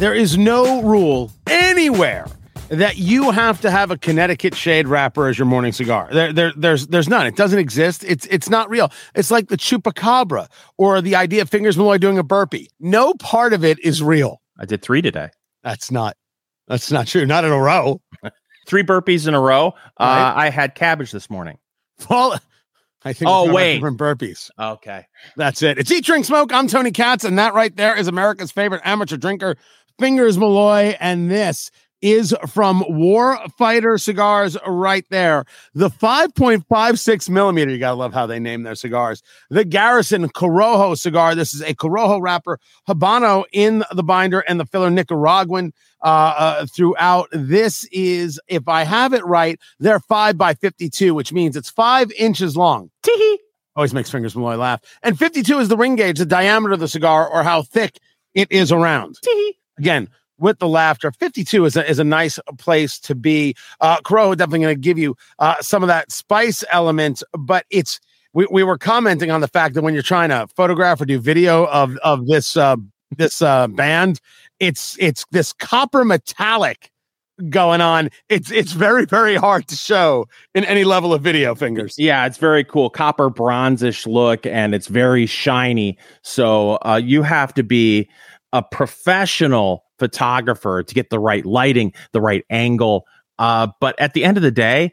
[0.00, 2.26] There is no rule anywhere
[2.70, 6.08] that you have to have a Connecticut shade wrapper as your morning cigar.
[6.10, 7.26] There, there, there's, there's none.
[7.26, 8.02] It doesn't exist.
[8.04, 8.90] It's, it's not real.
[9.14, 10.48] It's like the chupacabra
[10.78, 12.70] or the idea of Fingers Malloy doing a burpee.
[12.80, 14.40] No part of it is real.
[14.58, 15.28] I did three today.
[15.62, 16.16] That's not,
[16.66, 17.26] that's not true.
[17.26, 18.00] Not in a row.
[18.66, 19.74] Three burpees in a row.
[19.98, 20.30] Right.
[20.30, 21.58] Uh, I had cabbage this morning.
[22.08, 22.40] Well,
[23.02, 23.30] I think.
[23.30, 23.74] Oh, we're talking about wait.
[23.74, 24.50] different burpees.
[24.58, 25.06] Okay.
[25.36, 25.78] That's it.
[25.78, 26.52] It's Eat, Drink, Smoke.
[26.52, 29.56] I'm Tony Katz, and that right there is America's favorite amateur drinker,
[29.98, 30.96] Fingers Malloy.
[31.00, 31.70] And this
[32.02, 35.44] is from Warfighter Cigars right there.
[35.74, 39.22] The 5.56 millimeter, you got to love how they name their cigars.
[39.50, 41.34] The Garrison Corojo cigar.
[41.34, 42.58] This is a Corojo wrapper,
[42.88, 47.28] Habano in the binder, and the filler Nicaraguan uh, uh, throughout.
[47.32, 52.10] This is, if I have it right, they're 5 by 52, which means it's five
[52.12, 52.90] inches long.
[53.02, 53.38] Tee
[53.76, 54.80] Always makes Fingers Malloy laugh.
[55.02, 57.98] And 52 is the ring gauge, the diameter of the cigar, or how thick
[58.34, 59.16] it is around.
[59.80, 60.08] Again,
[60.38, 63.54] with the laughter, 52 is a, is a nice place to be.
[63.80, 67.98] Uh, definitely going to give you uh, some of that spice element, but it's
[68.34, 71.18] we, we were commenting on the fact that when you're trying to photograph or do
[71.18, 72.76] video of of this uh,
[73.16, 74.20] this uh, band,
[74.58, 76.90] it's it's this copper metallic
[77.48, 78.10] going on.
[78.28, 81.54] It's it's very very hard to show in any level of video.
[81.54, 81.94] Fingers.
[81.96, 82.90] Yeah, it's very cool.
[82.90, 85.96] Copper bronzish look and it's very shiny.
[86.22, 88.10] So uh, you have to be
[88.52, 93.06] a professional photographer to get the right lighting, the right angle.
[93.38, 94.92] Uh, but at the end of the day,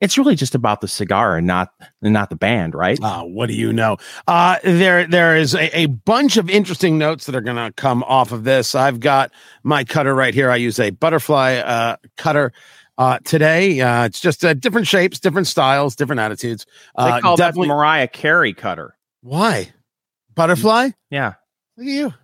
[0.00, 1.72] it's really just about the cigar and not
[2.02, 2.98] and not the band, right?
[3.02, 3.98] Uh, what do you know?
[4.26, 8.02] Uh, there, there is a, a bunch of interesting notes that are going to come
[8.04, 8.74] off of this.
[8.74, 9.30] I've got
[9.62, 10.50] my cutter right here.
[10.50, 12.52] I use a butterfly uh, cutter
[12.96, 13.78] uh, today.
[13.80, 16.64] Uh, it's just uh, different shapes, different styles, different attitudes.
[16.96, 17.54] they Uh, call that.
[17.54, 18.96] Mariah Carey cutter.
[19.20, 19.70] Why?
[20.34, 20.90] Butterfly?
[21.10, 21.34] Yeah.
[21.76, 22.14] Look at you.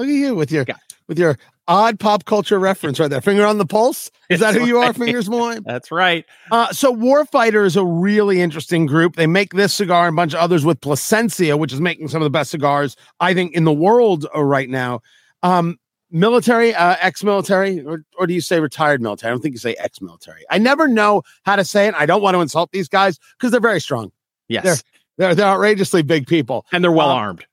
[0.00, 0.74] Look at you with your Yeah.
[1.08, 3.20] with your odd pop culture reference right there.
[3.20, 4.10] Finger on the pulse.
[4.28, 4.92] Is that who you are.
[4.92, 5.58] Fingers Malloy?
[5.64, 6.24] That's right.
[6.50, 9.16] Uh, so Warfighter is a really interesting group.
[9.16, 12.22] They make this cigar and a bunch of others with Placencia, which is making some
[12.22, 15.00] of the best cigars I think in the world uh, right now.
[15.42, 15.78] Um,
[16.10, 19.30] military, uh, ex-military, or, or do you say retired military?
[19.30, 20.44] I don't think you say ex-military.
[20.50, 21.94] I never know how to say it.
[21.96, 24.10] I don't want to insult these guys because they're very strong.
[24.48, 24.64] Yes.
[24.64, 24.76] There.
[25.18, 27.44] They're they're outrageously big people, and they're well Uh, armed.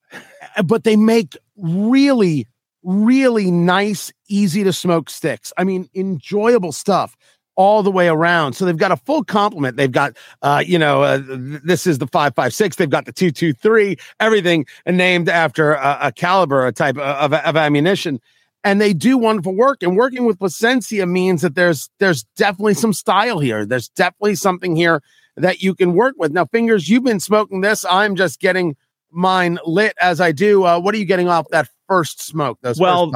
[0.66, 2.48] but they make really
[2.88, 5.52] really nice, easy to smoke sticks.
[5.58, 7.18] I mean, enjoyable stuff
[7.58, 8.54] all the way around.
[8.54, 9.76] So they've got a full complement.
[9.78, 12.76] They've got, uh, you know, uh, this is the 556.
[12.76, 18.22] They've got the 223, everything named after a, a caliber, a type of, of ammunition.
[18.64, 19.82] And they do wonderful work.
[19.82, 23.66] And working with Placencia means that there's there's definitely some style here.
[23.66, 25.02] There's definitely something here
[25.36, 26.32] that you can work with.
[26.32, 27.86] Now, fingers, you've been smoking this.
[27.86, 28.76] I'm just getting
[29.12, 30.64] mine lit as I do.
[30.64, 32.60] Uh, what are you getting off that first smoke?
[32.62, 33.12] Those well,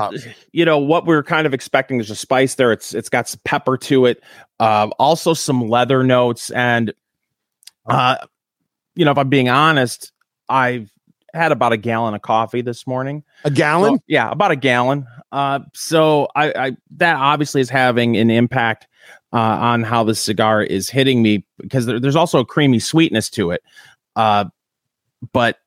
[0.52, 1.97] you know what we're kind of expecting.
[1.97, 2.72] There's a spice there.
[2.72, 4.24] It's it's got some pepper to it.
[4.59, 6.94] Uh, also some leather notes, and
[7.88, 8.18] uh,
[8.96, 10.12] you know, if I'm being honest,
[10.50, 10.91] I've
[11.34, 13.24] had about a gallon of coffee this morning.
[13.44, 13.97] a gallon.
[13.97, 15.07] So, yeah, about a gallon.
[15.31, 18.88] Uh, so I, I that obviously is having an impact
[19.34, 23.30] uh, on how the cigar is hitting me because there, there's also a creamy sweetness
[23.31, 23.63] to it.
[24.16, 24.46] Uh,
[25.31, 25.59] but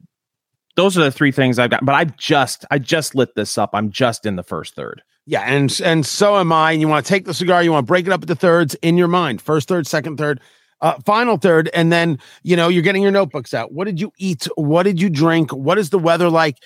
[0.77, 1.85] those are the three things I've got.
[1.85, 3.71] But I've just I just lit this up.
[3.73, 5.03] I'm just in the first third.
[5.27, 6.73] Yeah, and and so am I.
[6.73, 8.75] And you want to take the cigar, you want to break it up into thirds
[8.77, 9.41] in your mind.
[9.41, 10.39] First third, second third,
[10.83, 13.73] uh, final third, and then you know you're getting your notebooks out.
[13.73, 14.47] What did you eat?
[14.57, 15.51] What did you drink?
[15.53, 16.59] What is the weather like?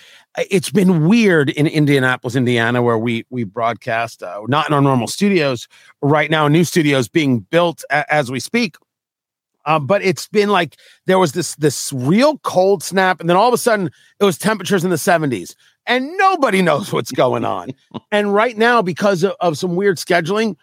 [0.50, 5.06] It's been weird in Indianapolis, Indiana, where we we broadcast, uh, not in our normal
[5.06, 5.68] studios
[6.02, 6.48] right now.
[6.48, 8.74] New studios being built a- as we speak.
[9.68, 13.48] Uh, but it's been like there was this this real cold snap, and then all
[13.48, 15.54] of a sudden it was temperatures in the 70s,
[15.86, 17.70] and nobody knows what's going on.
[18.10, 20.56] and right now, because of, of some weird scheduling,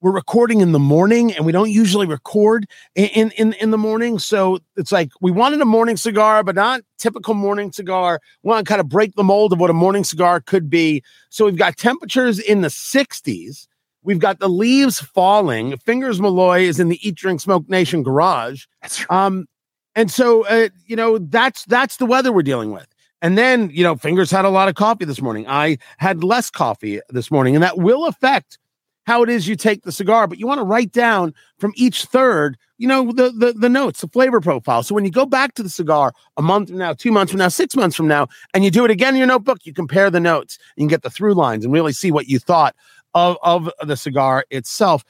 [0.00, 3.78] we're recording in the morning, and we don't usually record in, in in in the
[3.78, 4.20] morning.
[4.20, 8.20] So it's like we wanted a morning cigar, but not typical morning cigar.
[8.44, 11.02] We want to kind of break the mold of what a morning cigar could be.
[11.30, 13.66] So we've got temperatures in the 60s.
[14.04, 15.76] We've got the leaves falling.
[15.78, 18.66] Fingers Malloy is in the Eat Drink Smoke Nation garage.
[18.80, 19.46] That's Um,
[19.94, 22.86] and so uh, you know that's that's the weather we're dealing with.
[23.20, 25.46] And then you know, Fingers had a lot of coffee this morning.
[25.46, 28.58] I had less coffee this morning, and that will affect
[29.04, 30.26] how it is you take the cigar.
[30.26, 34.00] But you want to write down from each third, you know, the the the notes,
[34.00, 34.82] the flavor profile.
[34.82, 37.38] So when you go back to the cigar a month from now, two months from
[37.38, 40.10] now, six months from now, and you do it again in your notebook, you compare
[40.10, 42.74] the notes, you can get the through lines and really see what you thought
[43.14, 45.04] of of the cigar itself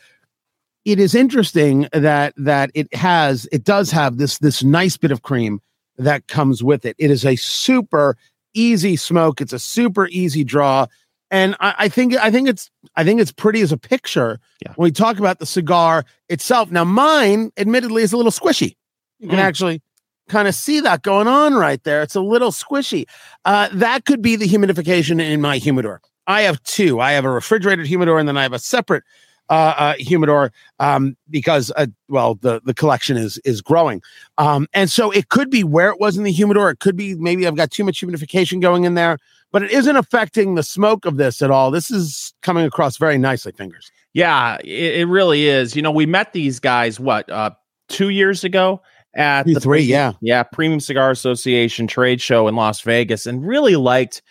[0.84, 5.22] it is interesting that that it has it does have this this nice bit of
[5.22, 5.60] cream
[5.98, 6.96] that comes with it.
[6.98, 8.16] It is a super
[8.54, 9.40] easy smoke.
[9.40, 10.86] It's a super easy draw,
[11.30, 14.72] and I, I think I think it's I think it's pretty as a picture Yeah.
[14.74, 16.72] when we talk about the cigar itself.
[16.72, 18.74] Now, mine, admittedly, is a little squishy.
[19.20, 19.42] You can Mm.
[19.42, 19.82] actually
[20.28, 22.02] kind of see that going on right there.
[22.02, 23.04] It's a little squishy.
[23.44, 26.00] Uh, that could be the humidification in my humidor.
[26.26, 27.00] I have two.
[27.00, 29.04] I have a refrigerated humidor, and then I have a separate
[29.50, 34.00] uh, uh, humidor um, because, uh, well, the the collection is is growing,
[34.38, 36.70] um, and so it could be where it was in the humidor.
[36.70, 39.18] It could be maybe I've got too much humidification going in there,
[39.50, 41.70] but it isn't affecting the smoke of this at all.
[41.70, 43.90] This is coming across very nicely, fingers.
[44.14, 45.74] Yeah, it, it really is.
[45.74, 47.50] You know, we met these guys what uh
[47.88, 48.80] two years ago
[49.14, 50.12] at Two, the three, yeah.
[50.22, 54.22] yeah Premium Cigar Association trade show in Las Vegas, and really liked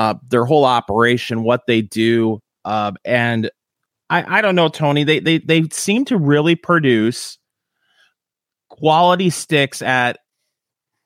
[0.00, 3.50] uh, their whole operation, what they do, uh, and
[4.08, 5.04] I I don't know, Tony.
[5.04, 7.36] They they they seem to really produce
[8.70, 10.18] quality sticks at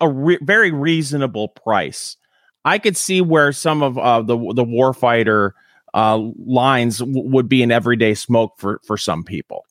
[0.01, 2.17] a re- very reasonable price.
[2.65, 5.51] I could see where some of uh, the the warfighter
[5.93, 9.65] uh, lines w- would be an everyday smoke for for some people.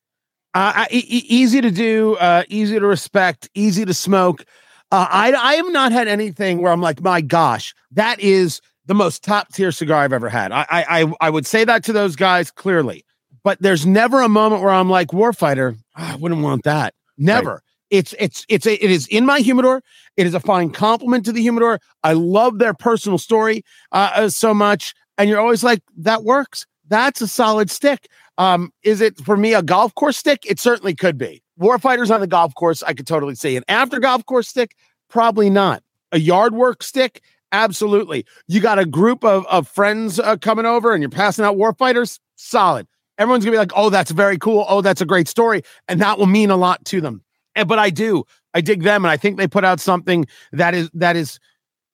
[0.53, 4.43] Uh, easy to do, uh, easy to respect, easy to smoke.
[4.91, 8.93] Uh, I I have not had anything where I'm like, my gosh, that is the
[8.93, 10.51] most top tier cigar I've ever had.
[10.51, 13.05] I, I I I would say that to those guys clearly,
[13.43, 16.93] but there's never a moment where I'm like, Warfighter, ah, I wouldn't want that.
[17.17, 17.61] Never.
[17.89, 19.83] It's it's it's a, it is in my humidor.
[20.17, 21.79] It is a fine compliment to the humidor.
[22.03, 26.65] I love their personal story uh, uh, so much, and you're always like, that works.
[26.87, 28.07] That's a solid stick.
[28.37, 30.43] Um, is it for me a golf course stick?
[30.47, 31.43] It certainly could be.
[31.59, 33.55] Warfighters on the golf course, I could totally see.
[33.55, 34.75] An after golf course stick,
[35.07, 35.83] probably not.
[36.11, 37.21] A yard work stick,
[37.53, 38.25] absolutely.
[38.47, 42.19] You got a group of, of friends uh, coming over and you're passing out warfighters,
[42.35, 42.87] solid.
[43.17, 44.65] Everyone's gonna be like, oh, that's very cool.
[44.67, 45.61] Oh, that's a great story.
[45.87, 47.23] And that will mean a lot to them.
[47.55, 48.23] And but I do,
[48.53, 51.39] I dig them, and I think they put out something that is that is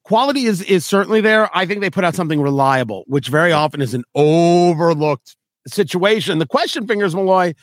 [0.03, 1.55] quality is is certainly there.
[1.55, 5.35] I think they put out something reliable, which very often is an overlooked
[5.67, 6.39] situation.
[6.39, 7.53] The question, fingers Malloy,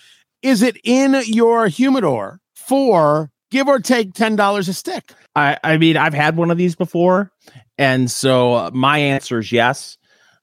[0.43, 5.15] is it in your humidor for give or take ten dollars a stick?
[5.35, 7.33] I I mean I've had one of these before,
[7.79, 9.99] and so uh, my answer is yes.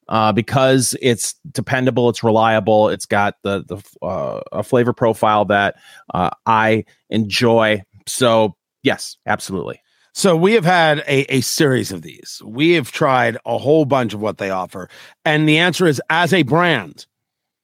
[0.09, 5.75] Uh, because it's dependable, it's reliable, it's got the the uh, a flavor profile that
[6.13, 7.81] uh, I enjoy.
[8.06, 9.81] So yes, absolutely.
[10.13, 12.41] So we have had a, a series of these.
[12.45, 14.89] We have tried a whole bunch of what they offer.
[15.24, 17.07] And the answer is as a brand,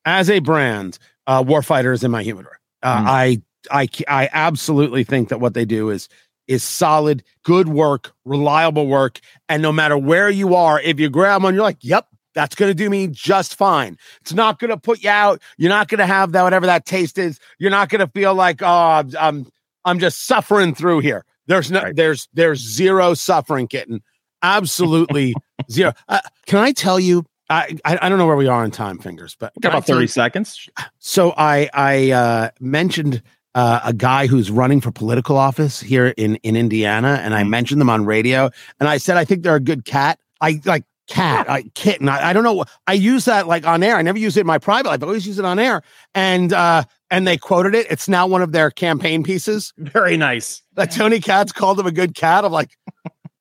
[0.05, 2.59] as a brand, uh, Warfighter is in my humidor.
[2.81, 3.05] Uh, Mm.
[3.07, 6.07] I, I, I absolutely think that what they do is,
[6.49, 9.19] is solid, good work, reliable work.
[9.47, 12.69] And no matter where you are, if you grab one, you're like, yep, that's going
[12.69, 13.97] to do me just fine.
[14.21, 15.41] It's not going to put you out.
[15.57, 17.39] You're not going to have that, whatever that taste is.
[17.59, 19.47] You're not going to feel like, oh, I'm,
[19.85, 21.23] I'm just suffering through here.
[21.47, 21.95] There's no, Right.
[21.95, 24.01] there's, there's zero suffering, kitten.
[24.43, 25.35] Absolutely
[25.71, 25.93] zero.
[26.07, 27.25] Uh, can I tell you?
[27.51, 30.07] I, I don't know where we are in time, fingers, but Got about thirty you-
[30.07, 30.69] seconds.
[30.99, 33.23] So I I uh, mentioned
[33.55, 37.81] uh, a guy who's running for political office here in in Indiana, and I mentioned
[37.81, 38.49] them on radio,
[38.79, 40.19] and I said I think they're a good cat.
[40.41, 42.07] I like cat, I kitten.
[42.07, 42.63] I, I don't know.
[42.87, 43.97] I use that like on air.
[43.97, 45.03] I never use it in my private life.
[45.03, 45.81] I always use it on air,
[46.13, 47.87] and uh, and they quoted it.
[47.89, 49.73] It's now one of their campaign pieces.
[49.77, 50.61] Very nice.
[50.75, 52.45] That Tony Katz called him a good cat.
[52.45, 52.77] I'm like,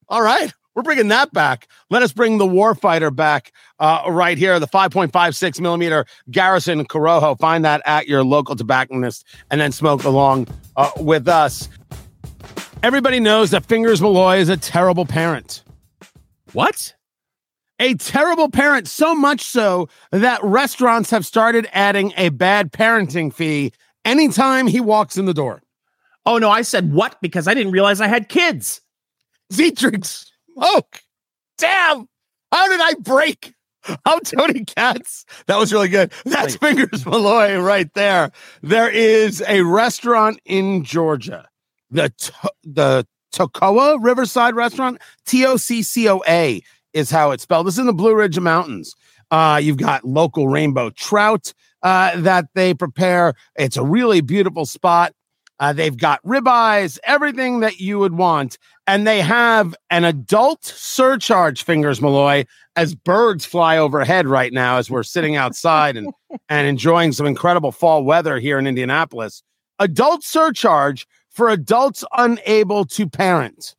[0.09, 1.67] all right, we're bringing that back.
[1.91, 7.37] Let us bring the warfighter back uh, right here, the 5.56 millimeter Garrison Corojo.
[7.37, 11.69] Find that at your local tobacconist and then smoke along uh, with us.
[12.85, 15.65] Everybody knows that Fingers Malloy is a terrible parent.
[16.53, 16.95] What?
[17.81, 23.73] A terrible parent, so much so that restaurants have started adding a bad parenting fee
[24.05, 25.61] anytime he walks in the door.
[26.25, 28.81] Oh no, I said what because I didn't realize I had kids.
[29.53, 31.01] Z drinks smoke.
[31.59, 32.09] Damn.
[32.53, 33.55] How did I break?
[34.05, 35.25] I'm Tony Katz.
[35.47, 36.13] That was really good.
[36.25, 38.31] That's Fingers Malloy right there.
[38.63, 41.49] There is a restaurant in Georgia,
[41.91, 45.01] the To- the Toccoa Riverside Restaurant.
[45.27, 46.61] T O C C O A
[46.93, 47.67] is how it's spelled.
[47.67, 48.95] This is in the Blue Ridge Mountains.
[49.31, 53.35] Uh, you've got local rainbow trout uh, that they prepare.
[53.57, 55.13] It's a really beautiful spot.
[55.61, 58.59] Uh, they've got ribeyes, everything that you would want.
[58.87, 62.45] And they have an adult surcharge, Fingers Malloy,
[62.77, 66.13] as birds fly overhead right now as we're sitting outside and,
[66.49, 69.43] and enjoying some incredible fall weather here in Indianapolis.
[69.79, 73.75] Adult surcharge for adults unable to parent.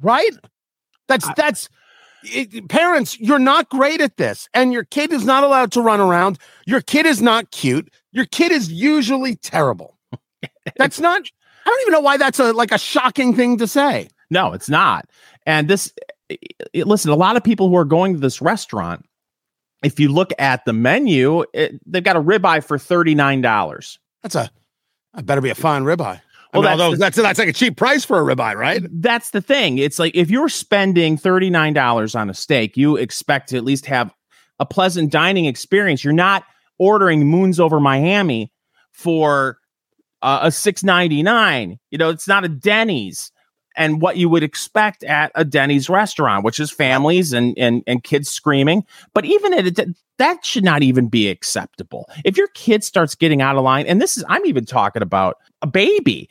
[0.00, 0.32] Right?
[1.08, 1.68] That's, that's,
[2.24, 6.00] it, parents, you're not great at this, and your kid is not allowed to run
[6.00, 6.38] around.
[6.66, 7.90] Your kid is not cute.
[8.16, 9.98] Your kid is usually terrible.
[10.78, 11.20] That's not.
[11.20, 14.08] I don't even know why that's a like a shocking thing to say.
[14.30, 15.06] No, it's not.
[15.44, 15.92] And this
[16.28, 19.04] it, listen, a lot of people who are going to this restaurant,
[19.82, 23.98] if you look at the menu, it, they've got a ribeye for thirty nine dollars.
[24.22, 24.50] That's a
[25.12, 25.98] that better be a fine ribeye.
[25.98, 26.20] Well,
[26.52, 28.82] I mean, that's although the- that's that's like a cheap price for a ribeye, right?
[28.90, 29.76] That's the thing.
[29.78, 33.64] It's like if you're spending thirty nine dollars on a steak, you expect to at
[33.64, 34.14] least have
[34.58, 36.02] a pleasant dining experience.
[36.02, 36.44] You're not
[36.78, 38.52] ordering Moons Over My Hammy
[38.92, 39.58] for
[40.22, 41.78] uh, a six ninety nine.
[41.90, 43.32] You know, it's not a Denny's.
[43.78, 48.02] And what you would expect at a Denny's restaurant, which is families and and and
[48.02, 52.08] kids screaming, but even at a, that should not even be acceptable.
[52.24, 55.36] If your kid starts getting out of line, and this is I'm even talking about
[55.60, 56.30] a baby.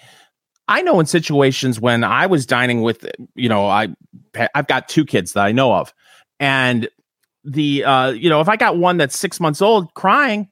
[0.68, 3.90] I know in situations when I was dining with, you know, I
[4.56, 5.94] I've got two kids that I know of,
[6.40, 6.90] and
[7.46, 10.50] the uh, you know, if I got one that's six months old crying,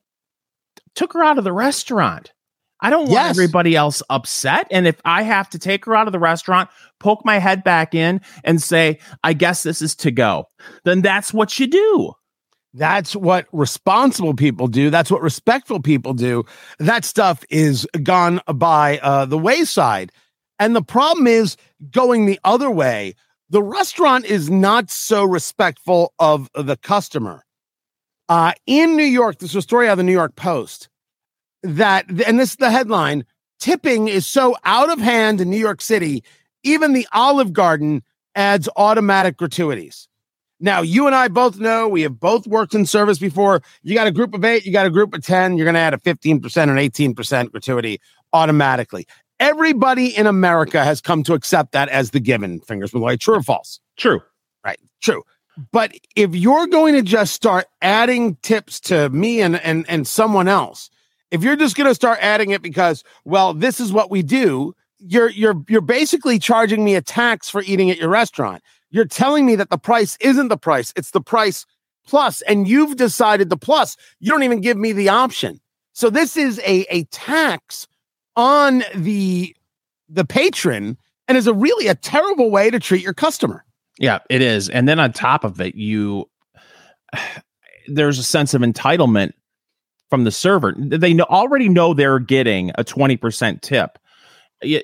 [0.95, 2.31] took her out of the restaurant.
[2.79, 3.29] I don't want Yes.
[3.29, 4.67] everybody else upset.
[4.69, 6.69] And if I have to take her out of the restaurant,
[6.99, 10.49] poke my head back in and say, I guess this is to go,
[10.83, 12.13] then that's what you do.
[12.73, 14.89] That's what responsible people do.
[14.89, 16.43] That's what respectful people do.
[16.79, 20.11] That stuff is gone by uh, the wayside.
[20.59, 21.55] And the problem is
[21.91, 23.15] going the other way.
[23.49, 27.43] The restaurant is not so respectful of the customer.
[28.29, 30.89] Uh, in New York, this is a story out of the New York Post
[31.61, 33.25] that, and this is the headline
[33.59, 36.23] tipping is so out of hand in New York City,
[36.63, 38.01] even the Olive Garden
[38.35, 40.07] adds automatic gratuities.
[40.59, 43.61] Now, you and I both know we have both worked in service before.
[43.81, 45.79] You got a group of eight, you got a group of 10, you're going to
[45.79, 47.99] add a 15% and 18% gratuity
[48.31, 49.05] automatically.
[49.39, 52.59] Everybody in America has come to accept that as the given.
[52.61, 53.79] Fingers with way, true or false?
[53.97, 54.21] True.
[54.65, 55.23] Right, true.
[55.71, 60.47] But if you're going to just start adding tips to me and and and someone
[60.47, 60.89] else,
[61.31, 64.73] if you're just going to start adding it because well, this is what we do,
[64.99, 68.63] you're you're you're basically charging me a tax for eating at your restaurant.
[68.89, 71.65] You're telling me that the price isn't the price, it's the price
[72.05, 73.95] plus and you've decided the plus.
[74.19, 75.59] You don't even give me the option.
[75.93, 77.87] So this is a a tax
[78.35, 79.55] on the
[80.09, 80.97] the patron
[81.27, 83.65] and is a really a terrible way to treat your customer.
[83.97, 84.69] Yeah, it is.
[84.69, 86.29] And then on top of it, you
[87.87, 89.33] there's a sense of entitlement
[90.09, 90.73] from the server.
[90.77, 93.97] They know, already know they're getting a 20% tip.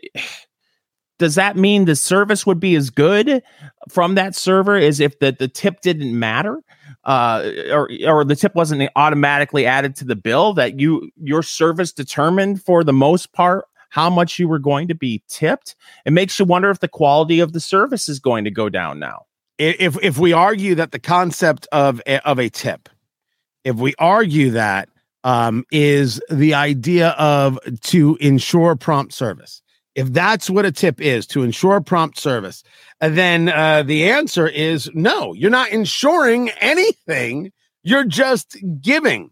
[1.20, 3.44] Does that mean the service would be as good
[3.90, 6.62] from that server as if the, the tip didn't matter?
[7.10, 11.92] Uh, or or the tip wasn't automatically added to the bill that you your service
[11.92, 15.76] determined for the most part how much you were going to be tipped.
[16.06, 19.00] It makes you wonder if the quality of the service is going to go down
[19.00, 19.26] now.
[19.58, 22.90] If if we argue that the concept of a, of a tip,
[23.64, 24.90] if we argue that
[25.24, 29.64] um, is the idea of to ensure prompt service,
[30.00, 32.64] if that's what a tip is to ensure prompt service,
[33.02, 35.34] uh, then uh, the answer is no.
[35.34, 37.52] You're not ensuring anything.
[37.84, 39.32] You're just giving.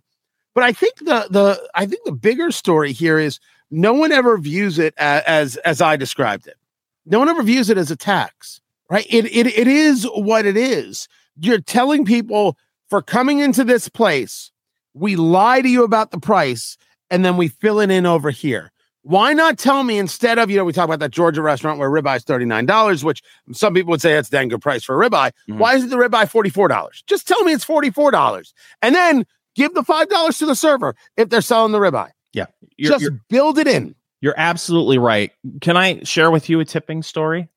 [0.53, 3.39] But I think the the I think the bigger story here is
[3.71, 6.57] no one ever views it as as, as I described it.
[7.05, 9.05] No one ever views it as a tax right?
[9.09, 11.07] It, it it is what it is.
[11.39, 12.57] You're telling people
[12.89, 14.51] for coming into this place,
[14.93, 16.77] we lie to you about the price,
[17.09, 18.71] and then we fill it in over here.
[19.07, 21.89] Why not tell me instead of, you know, we talk about that Georgia restaurant where
[21.89, 23.23] ribeye is $39, which
[23.53, 25.31] some people would say that's a dang good price for a ribeye.
[25.49, 25.57] Mhm.
[25.59, 27.03] Why isn't the ribeye $44?
[27.07, 28.53] Just tell me it's $44.
[28.81, 32.09] And then give the $5 to the server if they're selling the ribeye.
[32.33, 32.47] you're,
[32.91, 33.95] Just you're, build it in.
[34.21, 37.47] you're absolutely right can i share with you a tipping story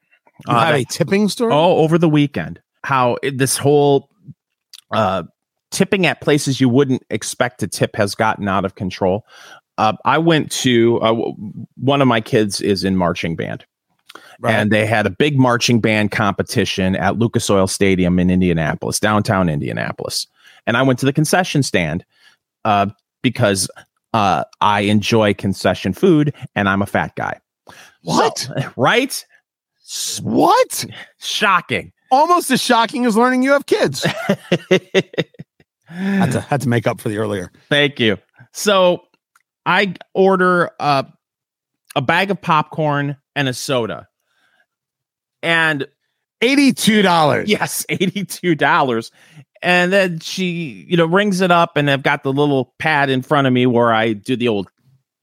[0.49, 1.53] You Uh, a tipping story?
[1.53, 4.09] Oh, over the weekend, how it, this whole
[4.93, 5.25] uh,
[5.71, 9.25] tipping at places you wouldn't expect to tip has gotten out of control.
[9.81, 11.15] Uh, I went to uh,
[11.77, 13.65] one of my kids is in marching band,
[14.39, 14.55] Right.
[14.55, 19.49] and they had a big marching band competition at Lucas Oil Stadium in Indianapolis, downtown
[19.49, 20.27] Indianapolis.
[20.67, 22.05] And I went to the concession stand
[22.67, 22.87] uh,
[23.23, 23.71] because
[24.13, 27.41] uh, I enjoy concession food, and I'm a fat guy.
[28.03, 28.39] what?
[28.39, 29.25] So- right?
[30.23, 30.85] what?
[31.21, 31.91] Shocking.
[32.13, 34.05] almost as shocking as learning you have kids.
[35.87, 37.51] had to had to make up for the earlier.
[37.69, 38.19] Thank you.
[38.53, 39.03] So
[39.71, 41.05] I order uh,
[41.95, 44.09] a bag of popcorn and a soda.
[45.45, 45.87] And
[46.43, 47.49] Eighty-two dollars.
[47.49, 49.11] yes, $82.
[49.63, 53.21] And then she, you know, rings it up and I've got the little pad in
[53.23, 54.69] front of me where I do the old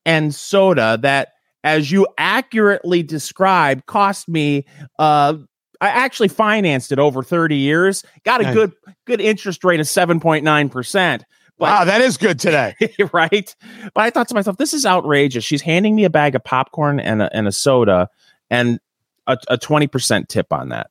[0.05, 1.29] and soda that
[1.63, 4.65] as you accurately described, cost me.
[4.97, 5.35] Uh,
[5.79, 8.53] I actually financed it over 30 years, got a Nice.
[8.53, 8.71] good
[9.05, 11.21] good interest rate of 7.9%.
[11.57, 12.73] Wow, that is good today.
[13.13, 13.55] right?
[13.93, 15.43] But I thought to myself, this is outrageous.
[15.43, 18.09] She's handing me a bag of popcorn and a, and a soda
[18.50, 18.79] and
[19.27, 20.89] a, a 20% tip on that.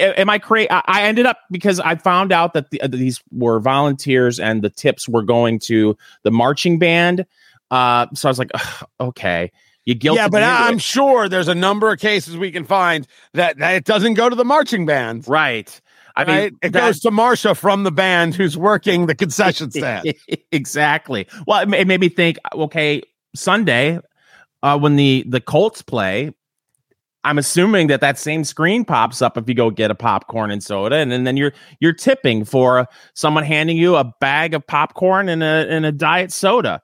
[0.00, 0.68] Am I crazy?
[0.70, 4.70] I ended up because I found out that the, uh, these were volunteers and the
[4.70, 7.26] tips were going to the marching band.
[7.70, 8.50] Uh, so I was like,
[9.00, 9.52] okay,
[9.84, 10.16] you guilty.
[10.18, 13.74] yeah, but I'm it." sure there's a number of cases we can find that, that
[13.76, 15.28] it doesn't go to the marching band.
[15.28, 15.80] right.
[16.16, 16.52] I mean, right?
[16.62, 20.12] it that- goes to Marsha from the band who's working the concession stand.
[20.50, 21.28] exactly.
[21.46, 22.36] Well, it, it made me think.
[22.52, 23.02] Okay,
[23.34, 24.00] Sunday,
[24.62, 26.32] uh, when the the Colts play,
[27.22, 30.62] I'm assuming that that same screen pops up if you go get a popcorn and
[30.62, 35.28] soda, and, and then you're you're tipping for someone handing you a bag of popcorn
[35.28, 36.80] and a and a diet soda.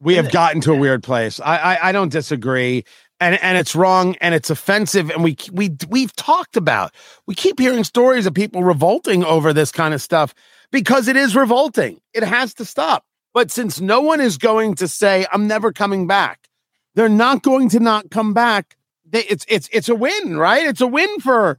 [0.00, 1.40] we have gotten to a weird place.
[1.40, 2.84] I, I I don't disagree,
[3.18, 5.10] and and it's wrong and it's offensive.
[5.10, 6.94] And we we we've talked about.
[7.26, 10.34] We keep hearing stories of people revolting over this kind of stuff
[10.70, 12.00] because it is revolting.
[12.14, 13.04] It has to stop.
[13.32, 16.48] But since no one is going to say I'm never coming back,
[16.94, 18.76] they're not going to not come back.
[19.10, 20.66] They, it's it's it's a win, right?
[20.66, 21.58] It's a win for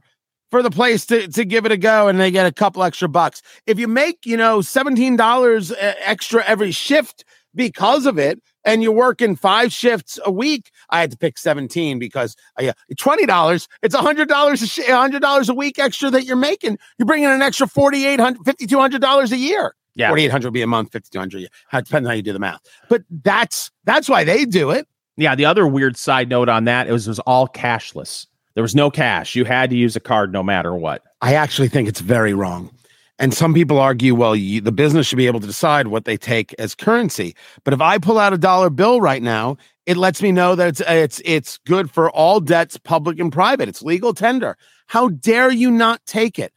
[0.52, 3.08] for the place to, to give it a go and they get a couple extra
[3.08, 3.40] bucks.
[3.66, 9.34] If you make, you know, $17 extra every shift because of it and you're working
[9.34, 14.52] five shifts a week, I had to pick 17 because uh, yeah, $20, it's $100
[14.52, 16.78] a sh- $100 a week extra that you're making.
[16.98, 19.74] You're bringing an extra $4,800 $5,200 a year.
[19.94, 20.08] Yeah.
[20.08, 21.48] 4800 would be a month, 5200 a year.
[21.72, 22.60] Depends on how you do the math.
[22.90, 24.86] But that's that's why they do it.
[25.16, 25.34] Yeah.
[25.34, 28.26] The other weird side note on that it was it was all cashless.
[28.54, 29.34] There was no cash.
[29.34, 31.02] You had to use a card no matter what.
[31.20, 32.70] I actually think it's very wrong.
[33.18, 36.16] And some people argue, well, you, the business should be able to decide what they
[36.16, 37.36] take as currency.
[37.62, 40.68] But if I pull out a dollar bill right now, it lets me know that
[40.68, 43.68] it's it's it's good for all debts, public and private.
[43.68, 44.56] It's legal tender.
[44.86, 46.52] How dare you not take it?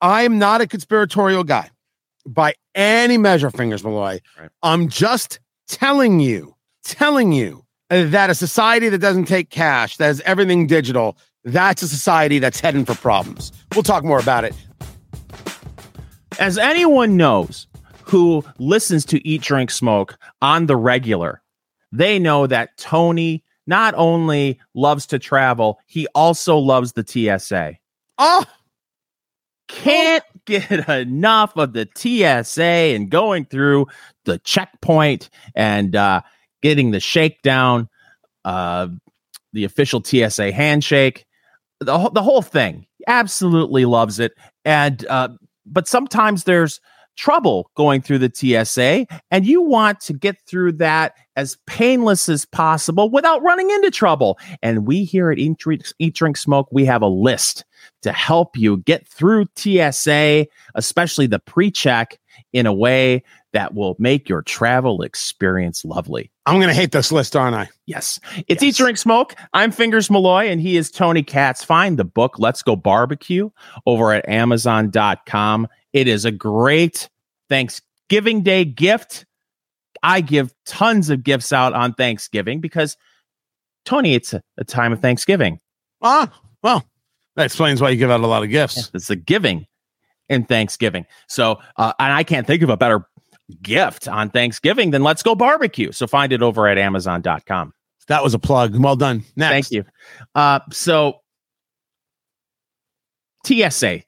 [0.00, 1.70] I am not a conspiratorial guy
[2.26, 4.20] by any measure, fingers Malloy.
[4.38, 4.50] Right.
[4.62, 10.20] I'm just telling you, telling you that a society that doesn't take cash, that is
[10.22, 13.52] everything digital, that's a society that's heading for problems.
[13.74, 14.54] We'll talk more about it.
[16.38, 17.66] As anyone knows
[18.02, 21.42] who listens to Eat, Drink, Smoke on the regular,
[21.90, 27.76] they know that Tony not only loves to travel, he also loves the TSA.
[28.18, 28.44] Oh,
[29.68, 33.86] Can't get enough of the TSA and going through
[34.24, 36.22] the checkpoint and uh,
[36.62, 37.88] getting the shakedown,
[38.44, 38.88] uh,
[39.52, 41.26] the official TSA handshake,
[41.80, 42.86] the, whole- the whole thing.
[43.06, 44.32] Absolutely loves it.
[44.64, 45.28] And, uh,
[45.64, 46.80] but sometimes there's
[47.18, 52.44] trouble going through the TSA, and you want to get through that as painless as
[52.44, 54.38] possible without running into trouble.
[54.62, 57.64] And we here at Eat, Drink, Eat Drink, Smoke, we have a list
[58.02, 62.18] to help you get through TSA, especially the pre check,
[62.52, 66.30] in a way that will make your travel experience lovely.
[66.46, 67.68] I'm going to hate this list, aren't I?
[67.86, 68.20] Yes.
[68.46, 68.74] It's Yes.
[68.74, 69.34] Eat, Drink, Smoke.
[69.52, 71.64] I'm Fingers Malloy, and he is Tony Katz.
[71.64, 73.50] Find the book, Let's Go Barbecue,
[73.86, 75.68] over at Amazon.com.
[75.92, 77.08] It is a great
[77.48, 79.24] Thanksgiving Day gift.
[80.02, 82.96] I give tons of gifts out on Thanksgiving because,
[83.84, 85.58] Tony, it's a, a time of Thanksgiving.
[86.02, 86.32] Ah,
[86.62, 86.84] well,
[87.36, 88.90] that explains why you give out a lot of gifts.
[88.94, 89.66] It's a giving
[90.28, 91.06] in Thanksgiving.
[91.26, 93.06] So, uh, and I can't think of a better
[93.62, 95.92] gift on Thanksgiving then Let's Go Barbecue.
[95.92, 97.72] So find it over at Amazon.com.
[98.08, 98.76] That was a plug.
[98.76, 99.24] Well done.
[99.36, 99.52] Next.
[99.52, 99.84] Thank you.
[100.34, 101.20] Uh, so
[103.46, 104.02] TSA.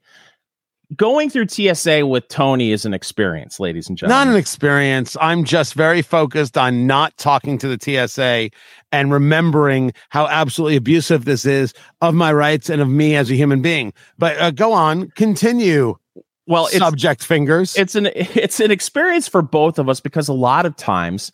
[0.96, 4.26] Going through TSA with Tony is an experience, ladies and gentlemen.
[4.26, 5.16] Not an experience.
[5.20, 8.50] I'm just very focused on not talking to the TSA
[8.90, 13.37] and remembering how absolutely abusive this is of my rights and of me as a
[13.37, 13.92] human being.
[14.18, 15.96] But uh, go on, continue.
[16.50, 17.76] Well, it's subject fingers.
[17.76, 21.30] it's an it's an experience for both of us because a lot of times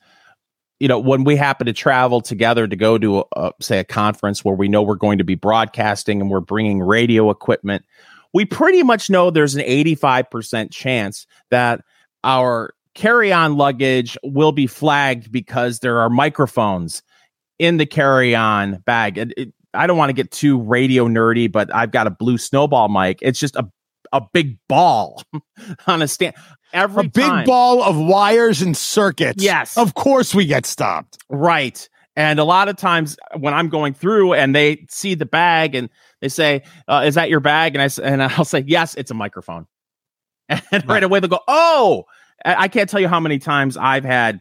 [0.79, 3.85] you know when we happen to travel together to go to a, a, say a
[3.85, 7.85] conference where we know we're going to be broadcasting and we're bringing radio equipment
[8.35, 11.81] we pretty much know there's an 85% chance that
[12.23, 17.03] our carry-on luggage will be flagged because there are microphones
[17.59, 21.75] in the carry-on bag and it, i don't want to get too radio nerdy but
[21.75, 23.67] i've got a blue snowball mic it's just a
[24.17, 25.23] a big ball
[25.87, 26.35] on a stand
[26.73, 29.43] every a big ball of wires and circuits.
[29.43, 29.77] Yes.
[29.77, 31.19] Of course we get stopped.
[31.29, 31.89] Right.
[32.17, 35.91] And a lot of times when I'm going through and they see the bag and
[36.21, 39.15] they say, uh, "Is that your bag?" and I and I'll say, "Yes, it's a
[39.15, 39.67] microphone."
[40.49, 41.03] And right, Right.
[41.03, 42.05] away they'll go, "Oh!"
[42.45, 44.41] I can't tell you how many times I've had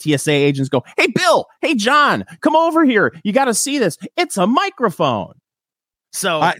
[0.00, 3.14] TSA agents go, Hey, Bill, hey, John, come over here.
[3.24, 3.98] You got to see this.
[4.16, 5.34] It's a microphone.
[6.12, 6.58] So, I-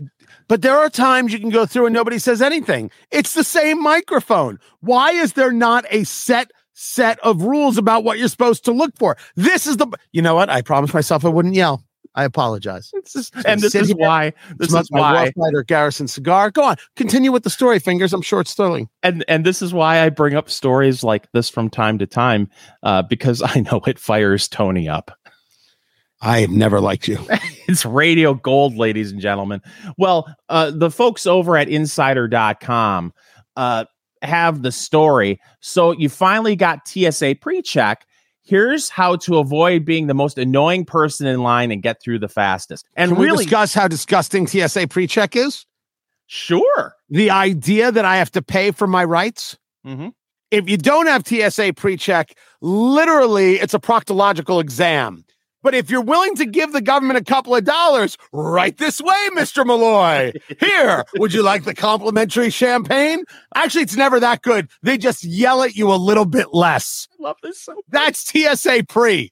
[0.48, 2.90] But there are times you can go through and nobody says anything.
[3.10, 4.58] It's the same microphone.
[4.80, 8.96] Why is there not a set set of rules about what you're supposed to look
[8.96, 9.16] for?
[9.36, 10.48] This is the you know what?
[10.48, 11.82] I promised myself I wouldn't yell.
[12.14, 12.90] I apologize.
[13.06, 16.50] just, and this is here, why, this is my why, Rider Garrison cigar.
[16.50, 16.76] Go on.
[16.96, 18.12] Continue with the story, fingers.
[18.12, 18.88] I'm sure it's thrilling.
[19.04, 22.48] and, and this is why I bring up stories like this from time to time,
[22.82, 25.16] uh, because I know it fires Tony up.
[26.20, 27.18] I have never liked you.
[27.68, 29.60] it's radio gold, ladies and gentlemen.
[29.96, 33.12] Well, uh, the folks over at insider.com
[33.56, 33.84] uh,
[34.22, 35.40] have the story.
[35.60, 38.04] So you finally got TSA pre check.
[38.42, 42.28] Here's how to avoid being the most annoying person in line and get through the
[42.28, 42.86] fastest.
[42.96, 45.66] And Can we really, discuss how disgusting TSA pre-check is?
[46.26, 46.94] sure.
[47.10, 49.56] The idea that I have to pay for my rights.
[49.86, 50.12] Mhm.
[50.50, 55.24] If you don't have TSA pre-check, literally it's a proctological exam.
[55.68, 59.28] But if you're willing to give the government a couple of dollars, right this way,
[59.34, 59.66] Mr.
[59.66, 60.32] Malloy.
[60.58, 63.22] Here, would you like the complimentary champagne?
[63.54, 64.70] Actually, it's never that good.
[64.82, 67.06] They just yell at you a little bit less.
[67.20, 69.30] I love this so That's TSA pre.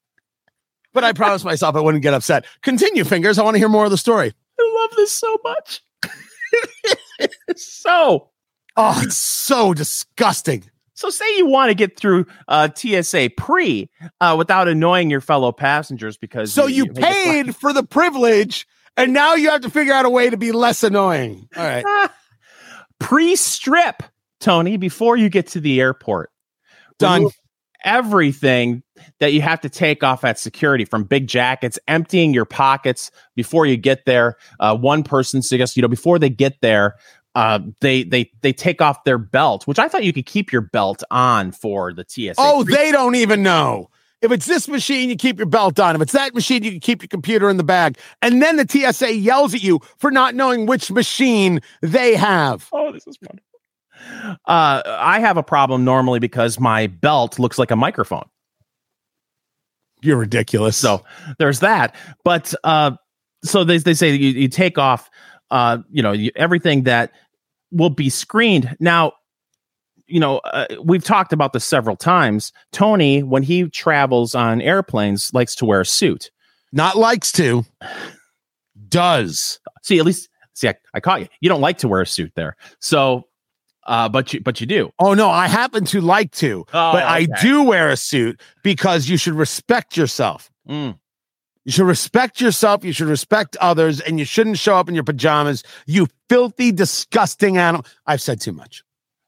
[0.92, 2.44] But I promised myself I wouldn't get upset.
[2.60, 3.38] Continue, fingers.
[3.38, 4.34] I want to hear more of the story.
[4.60, 5.80] I love this so much.
[7.56, 8.28] so,
[8.76, 10.70] Oh, it's so disgusting.
[10.96, 15.52] So say you want to get through uh, TSA pre uh, without annoying your fellow
[15.52, 19.92] passengers because So you, the paid for the privilege, and now you have to figure
[19.92, 21.48] out a way to be less annoying.
[21.54, 22.10] All right.
[22.98, 24.02] pre-strip,
[24.40, 26.30] Tony, before you get to the airport.
[26.98, 27.28] Done.
[27.84, 28.82] Everything
[29.20, 33.66] that you have to take off at security, from big jackets, emptying your pockets before
[33.66, 34.36] you get there.
[34.58, 36.96] Uh, one person suggests, you know, before they get there,
[37.36, 40.62] uh, they they they take off their belt, which I thought you could keep your
[40.62, 42.34] belt on for the TSA.
[42.38, 43.90] Oh, they don't even know.
[44.22, 45.94] If it's this machine, you keep your belt on.
[45.94, 47.98] If it's that machine, you can keep your computer in the bag.
[48.22, 52.70] And then the TSA yells at you for not knowing which machine they have.
[52.72, 54.38] Oh, this is wonderful.
[54.46, 58.26] Uh, I have a problem normally because my belt looks like a microphone.
[60.00, 60.78] You're ridiculous.
[60.78, 61.04] So
[61.38, 61.94] there's that.
[62.24, 62.92] But uh,
[63.44, 65.10] so they, they say you, you take off,
[65.50, 67.12] uh, you know, you, everything that
[67.70, 68.76] will be screened.
[68.80, 69.12] Now,
[70.06, 72.52] you know, uh, we've talked about this several times.
[72.72, 76.30] Tony, when he travels on airplanes, likes to wear a suit.
[76.72, 77.64] not likes to,
[78.88, 79.58] does.
[79.82, 81.28] See, at least, see, I, I caught you.
[81.40, 82.56] You don't like to wear a suit there.
[82.80, 83.24] So,
[83.86, 84.90] uh, but you, but you do.
[84.98, 89.08] Oh no, I happen to like to, Oh, but I do wear a suit because
[89.08, 90.50] you should respect yourself.
[90.68, 90.98] Mm.
[91.66, 92.84] You should respect yourself.
[92.84, 95.64] You should respect others, and you shouldn't show up in your pajamas.
[95.84, 97.84] You filthy, disgusting animal.
[98.06, 98.84] I've said too much.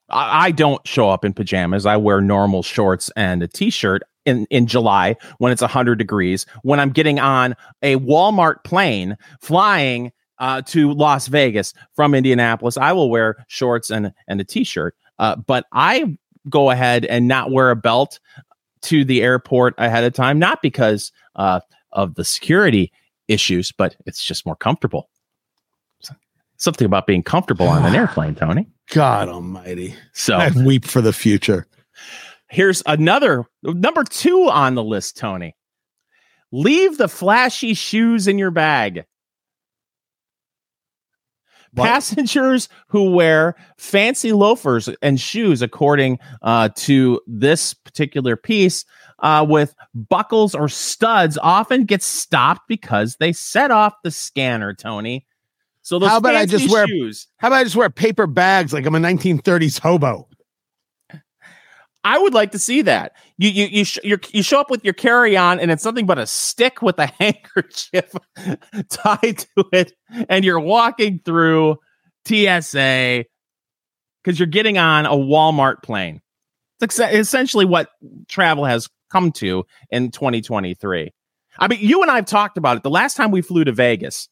[0.08, 1.84] I, I don't show up in pajamas.
[1.84, 6.46] I wear normal shorts and a t-shirt in, in July when it's 100 degrees.
[6.62, 12.92] When I'm getting on a Walmart plane flying uh, to Las Vegas from Indianapolis, I
[12.92, 14.94] will wear shorts and, and a t-shirt.
[15.18, 16.16] Uh, but I
[16.48, 18.20] go ahead and not wear a belt
[18.82, 21.58] to the airport ahead of time, not because uh,
[21.92, 22.92] of the security
[23.28, 25.10] issues, but it's just more comfortable.
[26.56, 28.66] Something about being comfortable on an airplane, Tony.
[28.90, 29.94] God Almighty!
[30.12, 31.66] So I weep for the future.
[32.50, 35.54] Here's another number two on the list, Tony.
[36.50, 39.04] Leave the flashy shoes in your bag.
[41.74, 41.84] What?
[41.84, 48.86] Passengers who wear fancy loafers and shoes, according uh, to this particular piece,
[49.20, 54.74] uh, with buckles or studs, often get stopped because they set off the scanner.
[54.74, 55.26] Tony,
[55.82, 57.26] so those How about I just wear- shoes?
[57.38, 60.28] How about I just wear paper bags like I'm a 1930s hobo?
[62.04, 63.12] I would like to see that.
[63.38, 66.06] You you you sh- you're, you show up with your carry on, and it's something
[66.06, 68.12] but a stick with a handkerchief
[68.90, 69.92] tied to it,
[70.28, 71.76] and you're walking through
[72.26, 73.24] TSA
[74.22, 76.20] because you're getting on a Walmart plane.
[76.80, 77.90] It's ex- essentially what
[78.28, 81.12] travel has come to in 2023.
[81.58, 82.82] I mean, you and I have talked about it.
[82.82, 84.28] The last time we flew to Vegas,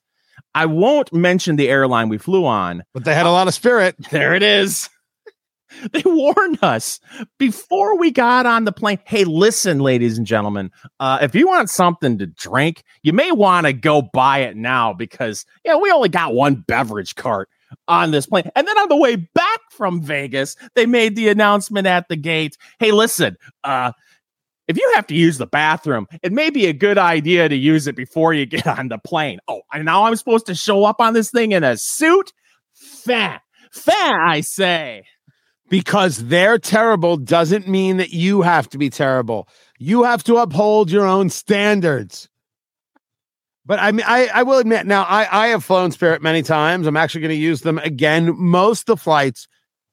[0.55, 3.97] I won't mention the airline we flew on, But they had a lot of spirit.
[4.11, 4.89] there it is.
[5.93, 7.01] They warned us
[7.39, 9.01] before we got on the plane.
[9.05, 13.67] Hey, listen, ladies and gentlemen, uh, if you want something to drink, you may want
[13.67, 17.49] to go buy it now because yeah, we only got one beverage cart
[17.89, 18.49] on this plane.
[18.55, 22.57] And then on the way back from Vegas, they made the announcement at the gate.
[22.79, 23.93] Hey, listen, uh,
[24.69, 27.87] if you have to use the bathroom, it may be a good idea to use
[27.87, 29.39] it before you get on the plane.
[29.49, 32.33] Oh, and now I'm supposed to show up on this thing in a suit?
[32.75, 35.05] Fat, fat, I say.
[35.69, 39.49] because they're terrible doesn't mean that you have to be terrible.
[39.79, 42.29] You have to uphold your own standards.
[43.65, 46.87] But I mean, I, I will admit now, I, I have flown Spirit many times.
[46.87, 48.35] I'm actually going to use them again.
[48.39, 49.49] Most of the flights,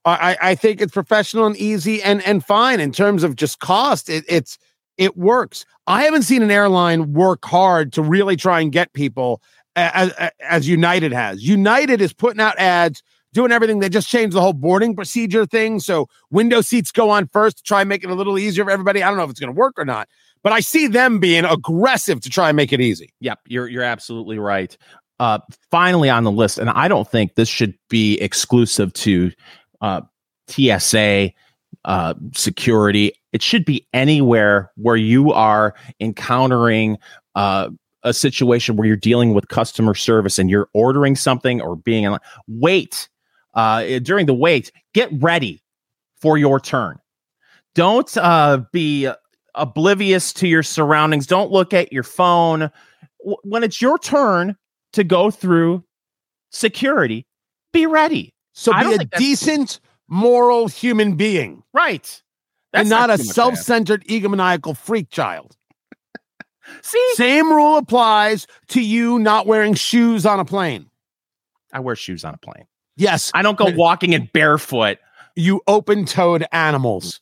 [0.05, 4.09] I, I think it's professional and easy and and fine in terms of just cost.
[4.09, 4.57] It, it's
[4.97, 5.65] it works.
[5.87, 9.41] I haven't seen an airline work hard to really try and get people
[9.75, 11.43] as, as United has.
[11.43, 13.01] United is putting out ads,
[13.33, 13.79] doing everything.
[13.79, 15.79] They just changed the whole boarding procedure thing.
[15.79, 18.71] So window seats go on first to try and make it a little easier for
[18.71, 19.03] everybody.
[19.03, 20.07] I don't know if it's going to work or not,
[20.43, 23.13] but I see them being aggressive to try and make it easy.
[23.19, 24.77] Yep, you're you're absolutely right.
[25.19, 25.39] Uh,
[25.71, 29.31] finally on the list, and I don't think this should be exclusive to
[29.83, 30.01] uh,
[30.47, 31.31] TSA
[31.85, 33.13] uh, security.
[33.33, 36.97] It should be anywhere where you are encountering
[37.35, 37.69] uh,
[38.03, 42.17] a situation where you're dealing with customer service and you're ordering something or being in
[42.47, 43.07] wait
[43.53, 44.71] uh, during the wait.
[44.93, 45.61] Get ready
[46.19, 46.99] for your turn.
[47.75, 49.09] Don't uh, be
[49.55, 51.27] oblivious to your surroundings.
[51.27, 52.71] Don't look at your phone.
[53.19, 54.55] W- when it's your turn
[54.93, 55.83] to go through
[56.51, 57.25] security,
[57.71, 58.33] be ready.
[58.53, 61.63] So be a decent, moral human being.
[61.73, 62.21] Right.
[62.71, 65.55] That's and not, not a self centered, egomaniacal freak child.
[66.81, 67.13] See?
[67.15, 70.89] Same rule applies to you not wearing shoes on a plane.
[71.71, 72.65] I wear shoes on a plane.
[72.95, 73.31] Yes.
[73.33, 74.99] I don't go walking in barefoot.
[75.35, 77.19] You open toed animals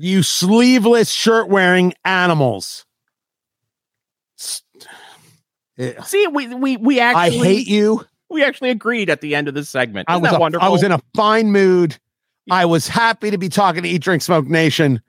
[0.00, 2.86] you sleeveless shirt wearing animals.
[5.78, 5.98] Eh.
[6.02, 8.04] See, we we we actually I hate you.
[8.30, 10.08] We actually agreed at the end of this segment.
[10.08, 10.66] Isn't I was a, wonderful?
[10.66, 11.98] I was in a fine mood.
[12.50, 15.02] I was happy to be talking to Eat Drink Smoke Nation.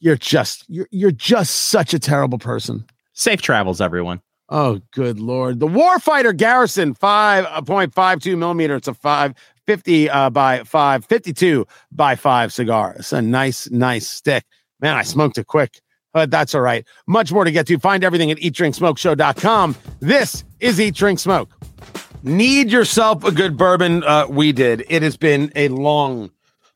[0.00, 2.84] You're just you're you're just such a terrible person.
[3.12, 4.20] Safe travels, everyone.
[4.48, 5.60] Oh, good lord!
[5.60, 8.76] The Warfighter Garrison, five point five two millimeter.
[8.76, 9.34] It's a five
[9.68, 12.96] 50 uh, by 5, 52 by 5 cigar.
[12.98, 14.42] It's a nice, nice stick.
[14.80, 15.82] Man, I smoked it quick,
[16.14, 16.86] but that's all right.
[17.06, 17.78] Much more to get to.
[17.78, 19.76] Find everything at eatdrinksmokeshow.com.
[20.00, 21.50] This is Eat Drink Smoke.
[22.24, 24.02] Need yourself a good bourbon.
[24.02, 24.84] Uh, we did.
[24.88, 26.32] It has been a long,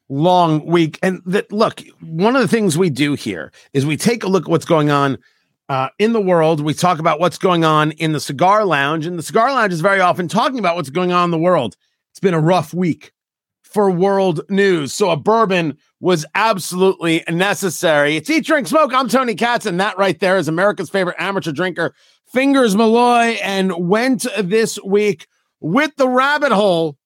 [0.09, 1.01] long week.
[1.03, 4.45] And that look, one of the things we do here is we take a look
[4.45, 5.19] at what's going on
[5.69, 6.61] uh, in the world.
[6.61, 9.81] We talk about what's going on in the cigar lounge, and the cigar lounge is
[9.81, 11.77] very often talking about what's going on in the world.
[12.11, 13.13] It's been a rough week
[13.63, 14.93] for world news.
[14.93, 18.17] So a bourbon was absolutely necessary.
[18.17, 18.95] It's Eat, Drink, Smoke.
[18.95, 21.95] I'm Tony Katz, and that right there is America's favorite amateur drinker,
[22.33, 25.27] Fingers Malloy, and went this week
[25.63, 26.97] with the rabbit hole.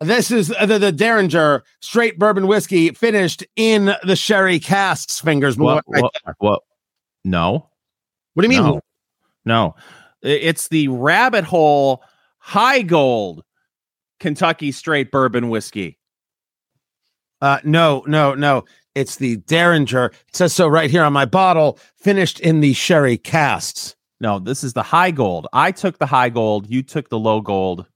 [0.00, 5.56] This is the, the Dareringer straight bourbon whiskey finished in the sherry casks, Fingers.
[5.56, 5.84] What?
[5.86, 6.62] what, what?
[7.24, 7.70] No.
[8.34, 8.72] What do you mean?
[8.72, 8.80] No.
[9.44, 9.74] no.
[10.22, 12.02] It's the rabbit hole
[12.44, 13.40] Heigold
[14.20, 15.98] Kentucky straight bourbon whiskey?
[17.40, 18.64] Uh, no, no, no.
[18.94, 20.10] It's the Dareringer.
[20.10, 23.95] It says so right here on my bottle, finished in the sherry casks.
[24.20, 25.46] No, this is the Heigold.
[25.52, 26.66] I took the Heigold.
[26.68, 27.86] You took the low gold.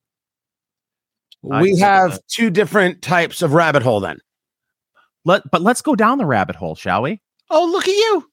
[1.43, 4.19] We have two different types of rabbit hole then.
[5.25, 7.21] Let, but let's go down the rabbit hole, shall we?
[7.49, 8.31] Oh, look at you.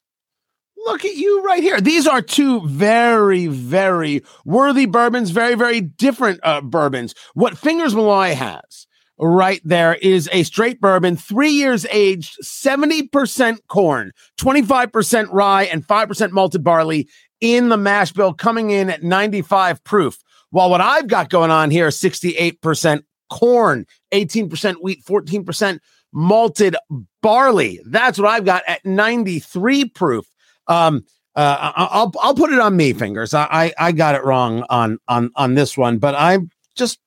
[0.86, 1.82] Look at you right here.
[1.82, 7.15] These are two very, very worthy bourbons, very, very different uh, bourbons.
[7.34, 8.88] What Fingers Malloy has
[9.19, 16.32] right there is a straight bourbon, three years aged, 70% corn, 25% rye, and 5%
[16.32, 17.10] malted barley
[17.41, 20.17] in the mash bill, coming in at 95 proof.
[20.50, 25.80] While what I've got going on here is 68% corn, 18% wheat, 14%
[26.13, 26.76] malted
[27.21, 27.82] barley.
[27.86, 30.26] That's what I've got at 93 proof.
[30.67, 33.36] Um, uh, I'll I'll put it on me, fingers.
[33.36, 37.00] I, I I got it wrong on on on this one, but I'm just,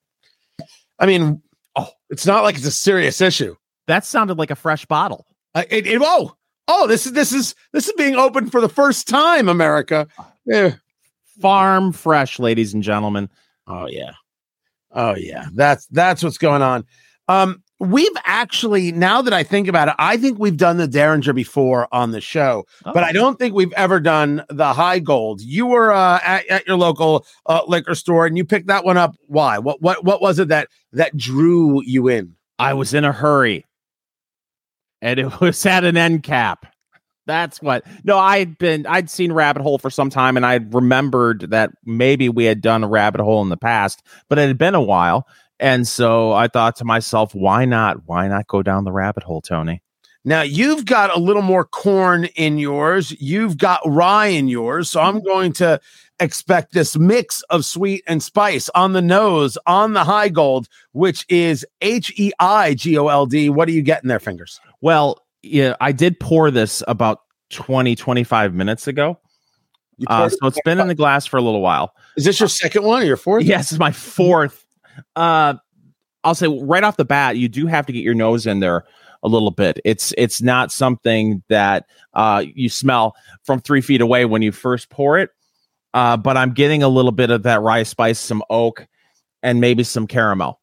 [1.01, 1.43] I mean,
[1.75, 3.57] oh, it's not like it's a serious issue.
[3.88, 5.27] That sounded like a fresh bottle.
[5.53, 6.37] Uh, it, it, oh
[6.70, 10.06] oh this is this is this is being opened for the first time, America.
[10.46, 10.74] Yeah.
[11.40, 13.28] Farm fresh, ladies and gentlemen.
[13.66, 14.12] Oh yeah,
[14.92, 15.46] oh yeah.
[15.54, 16.85] That's that's what's going on.
[17.28, 21.35] Um, we've actually, now that I think about it, I think we've done the Dareringer
[21.35, 22.92] before on the show, oh.
[22.92, 25.38] but I don't think we've ever done the Heigold.
[25.40, 28.96] You were uh, at, at, your local uh, liquor store and you picked that one
[28.96, 29.16] up.
[29.26, 29.59] Why?
[29.59, 32.35] What what what was it that that drew you in?
[32.59, 33.64] I was in a hurry,
[35.02, 36.66] and it was at an end cap.
[37.26, 37.84] That's what.
[38.02, 42.28] No, I'd been I'd seen Rabbit Hole for some time, and I remembered that maybe
[42.28, 45.26] we had done a Rabbit Hole in the past, but it had been a while.
[45.60, 47.98] And so I thought to myself, why not?
[48.06, 49.82] Why not go down the rabbit hole, Tony?
[50.24, 53.14] Now you've got a little more corn in yours.
[53.20, 54.90] You've got rye in yours.
[54.90, 55.80] So I'm going to
[56.20, 61.66] expect this mix of sweet and spice on the nose, on the Heigold, which is
[61.80, 63.48] H E I G O L D.
[63.48, 64.61] What are you getting there, fingers?
[64.80, 69.18] Well, yeah, I did pour this about 20, 25 minutes ago.
[70.06, 71.94] Uh, so it's been in the glass for a little while.
[72.16, 73.44] Is this your second one or your fourth?
[73.44, 74.64] Yes, it's my fourth.
[75.14, 75.54] Uh,
[76.24, 78.85] I'll say right off the bat, you do have to get your nose in there
[79.22, 79.78] a little bit.
[79.85, 84.88] It's it's not something that uh, you smell from three feet away when you first
[84.90, 85.30] pour it.
[85.92, 88.87] Uh, but I'm getting a little bit of that rye spice, some oak,
[89.42, 90.61] and maybe some caramel.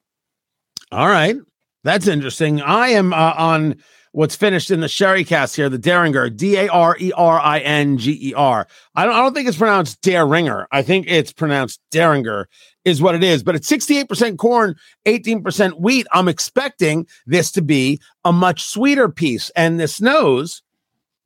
[0.92, 1.36] All right,
[1.84, 2.62] that's interesting.
[2.62, 3.76] I am uh, on
[4.18, 7.60] what's finished in the sherry cast here, the Dareringer, D A R E R I
[7.60, 8.68] N G E R.
[8.96, 10.66] I don't, I don't think it's pronounced Daringer.
[10.72, 12.46] I think it's pronounced Daringer,
[12.84, 13.44] is what it is.
[13.44, 16.08] But it's 68% corn, 18% wheat.
[16.13, 19.52] I'm expecting this to be a much sweeter piece.
[19.52, 20.63] And this nose,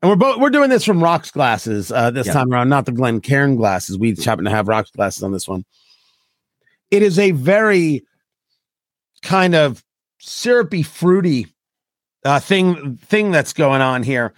[0.01, 2.33] and we're both we're doing this from rocks glasses uh, this Yeah.
[2.33, 3.97] time around, not the Glencairn glasses.
[3.97, 5.63] We each happen to have rocks glasses on this one.
[6.89, 8.03] It is a very
[9.21, 9.83] kind of
[10.19, 11.47] syrupy, fruity
[12.25, 14.33] uh, thing thing that's going on here.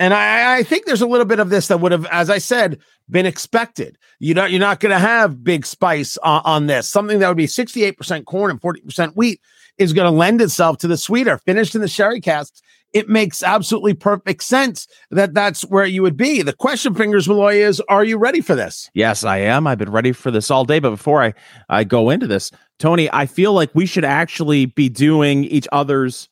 [0.00, 2.38] And I, I think there's a little bit of this that would have, as I
[2.38, 3.96] said, been expected.
[4.18, 6.88] You know, you're not going to have big spice on, on this.
[6.90, 9.40] Something that would be 68% corn and 40% wheat
[9.78, 11.38] is going to lend itself to the sweeter.
[11.38, 12.60] Finished in the sherry casks,
[12.94, 16.42] it makes absolutely perfect sense that that's where you would be.
[16.42, 18.88] The question, fingers Malloy, is: Are you ready for this?
[18.94, 19.66] Yes, I am.
[19.66, 20.78] I've been ready for this all day.
[20.78, 21.34] But before I,
[21.68, 26.28] I go into this, Tony, I feel like we should actually be doing each other's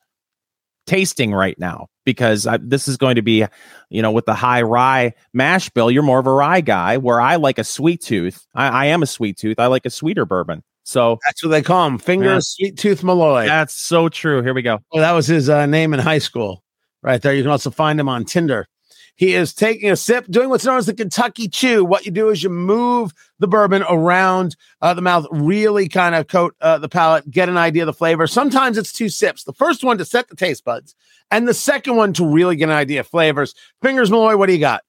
[0.87, 3.44] tasting right now because I, this is going to be,
[3.90, 5.90] you know, with the high rye mash bill.
[5.90, 8.46] You're more of a rye guy, where I like a sweet tooth.
[8.55, 9.59] I, I am a sweet tooth.
[9.59, 10.62] I like a sweeter bourbon.
[10.84, 12.38] So That's what they call him, Finger Yeah.
[12.40, 13.46] Sweet Tooth Malloy.
[13.46, 14.42] that's so true.
[14.42, 14.80] Here we go.
[14.92, 16.64] Well, that was his uh, name in high school,
[17.02, 17.34] right there.
[17.34, 18.66] You can also find him on Tinder.
[19.14, 21.84] He is taking a sip, doing what's known as the Kentucky Chew.
[21.84, 26.26] What you do is you move the bourbon around uh, the mouth, really kind of
[26.26, 28.26] coat uh, the palate, get an idea of the flavor.
[28.26, 29.44] Sometimes it's two sips.
[29.44, 30.96] The first one to set the taste buds,
[31.30, 33.54] and the second one to really get an idea of flavors.
[33.82, 34.82] Fingers Malloy, what do you got?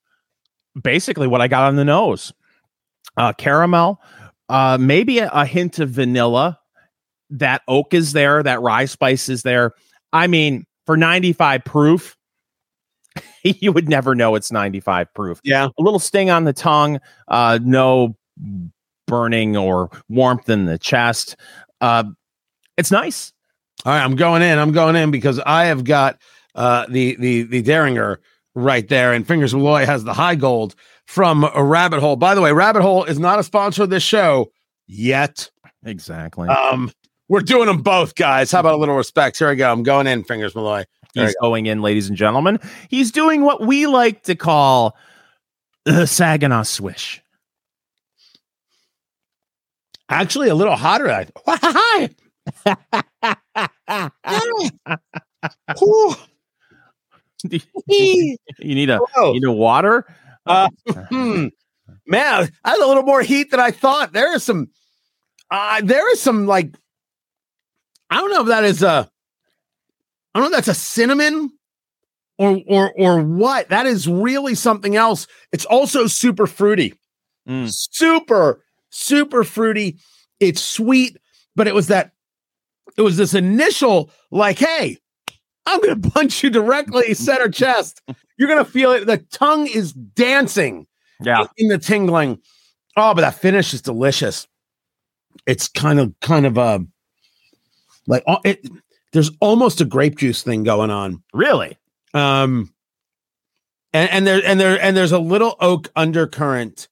[0.81, 2.33] basically what I got on the nose.
[3.15, 4.01] Uh, caramel,
[4.49, 6.59] uh, maybe a, a hint of vanilla.
[7.29, 8.43] That oak is there.
[8.43, 9.71] That rye spice is there.
[10.11, 12.15] I mean, for 95 proof,
[13.43, 15.39] you would never know it's 95 proof.
[15.43, 15.69] Yeah.
[15.77, 18.15] A little sting on the tongue, uh, no
[19.07, 21.35] burning or warmth in the chest.
[21.81, 22.03] Uh,
[22.77, 23.33] it's nice.
[23.85, 24.57] All right, I'm going in.
[24.57, 26.19] I'm going in because I have got
[26.55, 28.17] uh, the the the Dareringer
[28.55, 30.75] right there, and Fingers Malloy has the Heigold
[31.05, 32.15] from a Rabbit Hole.
[32.15, 34.51] By the way, Rabbit Hole is not a sponsor of this show
[34.87, 35.49] yet.
[35.85, 36.49] Exactly.
[36.49, 36.91] Um,
[37.29, 38.51] we're doing them both, guys.
[38.51, 39.37] How about a little respect?
[39.37, 39.71] Here I go.
[39.71, 40.83] I'm going in, Fingers Malloy.
[41.15, 42.59] there He's going in, ladies and gentlemen.
[42.89, 44.95] He's doing what we like to call
[45.85, 47.21] the Saginaw swish.
[50.09, 51.09] Actually, a little hotter.
[51.09, 52.09] I Hi.
[57.49, 60.05] You need a you need a water.
[60.45, 60.69] Uh,
[61.09, 61.47] hmm.
[62.05, 64.13] Man, I had a little more heat than I thought.
[64.13, 64.67] There is some,
[65.51, 66.75] uh, there is some like,
[68.09, 69.09] I don't know if that is a,
[70.33, 71.51] I don't know if that's a cinnamon
[72.37, 73.69] or or or what.
[73.69, 75.27] That is really something else.
[75.51, 76.93] It's also super fruity,
[77.47, 77.69] Mm.
[77.71, 79.97] super super fruity.
[80.39, 81.17] It's sweet,
[81.55, 82.11] but it was that,
[82.97, 84.97] it was this initial like, hey,
[85.65, 88.01] I'm gonna punch you directly center chest.
[88.37, 89.05] You're gonna feel it.
[89.05, 90.87] The tongue is dancing
[91.21, 92.39] Yeah, in the tingling.
[92.97, 94.47] Oh, but that finish is delicious.
[95.45, 96.79] It's kind of kind of uh
[98.07, 98.67] like uh, it
[99.13, 101.23] there's almost a grape juice thing going on.
[101.33, 101.77] really.
[102.13, 102.73] Um
[103.93, 106.87] and, and there and there and there's a little oak undercurrent.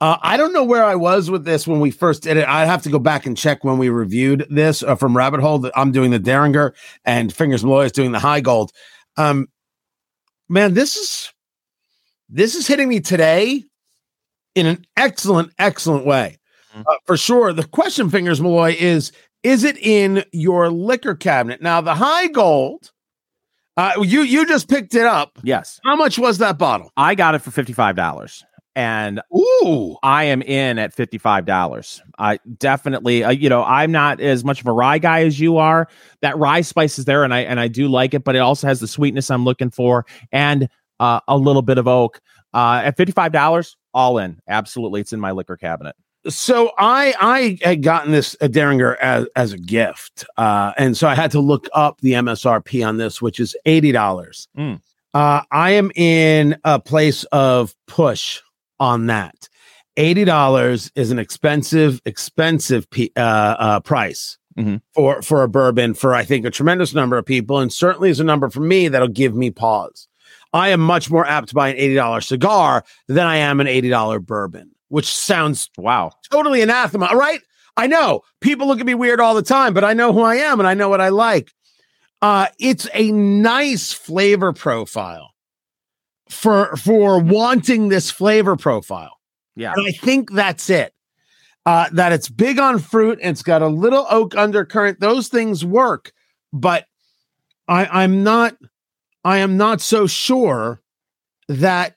[0.00, 2.46] Uh, I don't know where I was with this when we first did it.
[2.46, 5.58] I have to go back and check when we reviewed this uh, from Rabbit Hole.
[5.58, 6.72] That I'm doing the Dareringer
[7.04, 8.70] and Fingers Malloy is doing the Heigold.
[9.16, 9.48] Um,
[10.48, 11.32] man, this is
[12.28, 13.64] this is hitting me today
[14.54, 16.38] in an excellent, excellent way.
[16.76, 16.82] Mhm.
[16.86, 17.52] Uh, for sure.
[17.52, 19.10] The question, Fingers Malloy, is
[19.42, 21.60] is it in your liquor cabinet?
[21.60, 22.90] Now, the Heigold.
[23.76, 25.38] Uh, you you just picked it up.
[25.44, 26.90] Yes, How much was that bottle?
[26.96, 28.44] I got it for fifty five dollars,
[28.78, 32.00] and Ooh, I am in at fifty five dollars.
[32.16, 35.56] I definitely, uh, you know, I'm not as much of a rye guy as you
[35.56, 35.88] are.
[36.22, 38.68] That rye spice is there, and I and I do like it, but it also
[38.68, 40.68] has the sweetness I'm looking for, and
[41.00, 42.20] uh, a little bit of oak.
[42.54, 44.40] Uh, at fifty five dollars, all in.
[44.46, 45.96] Absolutely, it's in my liquor cabinet.
[46.28, 51.08] so I I had gotten this a Dareringer as as a gift, uh, and so
[51.08, 54.46] I had to look up the MSRP on this, which is eighty dollars.
[54.56, 54.80] Mm.
[55.14, 58.40] Uh, I am in a place of push
[58.80, 59.48] on that.
[59.96, 63.20] Eighty dollars is an expensive, expensive p- uh,
[63.58, 64.80] uh, price Mhm.
[64.94, 68.20] for for a bourbon for I think a tremendous number of people, and certainly is
[68.20, 70.06] a number for me that'll give me pause.
[70.52, 73.66] I am much more apt to buy an eighty dollar cigar than I am an
[73.66, 76.12] eighty dollar bourbon, which sounds Wow.
[76.30, 77.40] totally anathema, right?
[77.76, 80.36] I know people look at me weird all the time, but I know who I
[80.36, 81.52] am and I know what I like.
[82.22, 85.27] Uh, it's a nice flavor profile
[86.30, 89.18] for for wanting this flavor profile.
[89.56, 89.72] Yeah.
[89.76, 90.94] And I think that's it.
[91.66, 95.00] Uh, that it's big on fruit and it's got a little oak undercurrent.
[95.00, 96.12] Those things work,
[96.52, 96.86] but
[97.66, 98.56] I, I'm not.
[99.24, 100.80] I am not so sure
[101.48, 101.96] that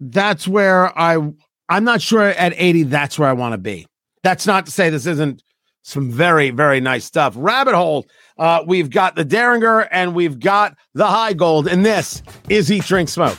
[0.00, 1.32] that's where I.
[1.68, 3.86] I'm not sure at 80 that's where I want to be.
[4.22, 5.42] That's not to say this isn't
[5.82, 7.34] some very very nice stuff.
[7.36, 8.06] Rabbit hole.
[8.38, 13.08] Uh, we've got the Dareringer and we've got the Heigold, and this is Eat Drink
[13.08, 13.38] Smoke.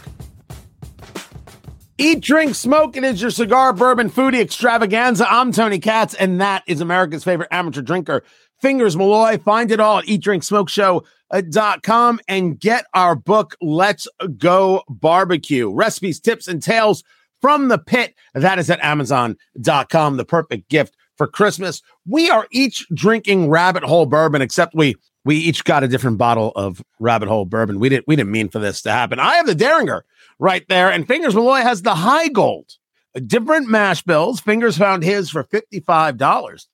[1.99, 2.95] Eat, drink, smoke.
[2.95, 5.25] It is your cigar, bourbon, foodie extravaganza.
[5.27, 8.23] I'm Tony Katz, and that is America's favorite amateur drinker,
[8.61, 9.39] Fingers Malloy.
[9.39, 15.71] Find it all at eatdrinksmokeshow.com and get our book, Let's Go Barbecue.
[15.71, 17.03] Recipes, tips, and tales
[17.41, 18.13] from the pit.
[18.35, 20.17] That is at amazon.com.
[20.17, 21.81] The perfect gift for Christmas.
[22.05, 26.51] We are each drinking rabbit hole bourbon, except we we each got a different bottle
[26.55, 27.79] of rabbit hole bourbon.
[27.79, 29.19] We didn't we didn't mean for this to happen.
[29.19, 30.03] I have the Dareringer
[30.39, 32.77] right there, and Fingers Malloy has the Heigold.
[33.25, 34.39] Different mash bills.
[34.39, 36.67] Fingers found his for $55.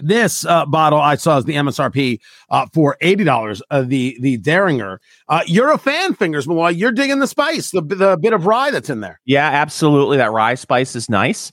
[0.00, 2.20] This uh, bottle I saw is the MSRP
[2.50, 3.62] uh, for eighty dollars.
[3.70, 4.98] Uh, the the Dareringer.
[5.28, 6.68] Uh, you're a fan, Fingers Malloy.
[6.68, 9.18] You're digging the spice, the the bit of rye that's in there.
[9.24, 10.18] Yeah, absolutely.
[10.18, 11.50] That rye spice is nice.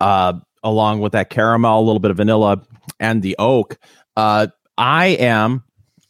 [0.00, 0.34] Uh,
[0.64, 2.60] along with that caramel, a little bit of vanilla,
[2.98, 3.78] and the oak.
[4.16, 5.62] Uh, I am,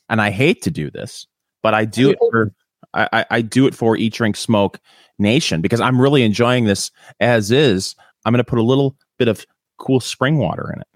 [0.08, 1.26] and I hate to do this,
[1.62, 2.52] but I do it for
[2.96, 4.80] I, I, I do it for Eat Drink Smoke
[5.18, 6.90] Nation because I'm really enjoying this
[7.20, 7.94] as is.
[8.24, 9.46] I'm going to put a little bit of
[9.78, 10.88] cool spring water in it.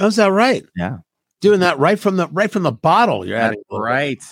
[0.00, 0.64] Oh, is that right?
[0.76, 0.98] Yeah.
[1.40, 3.26] Doing that right from the right from the bottle.
[3.26, 4.22] You're adding right.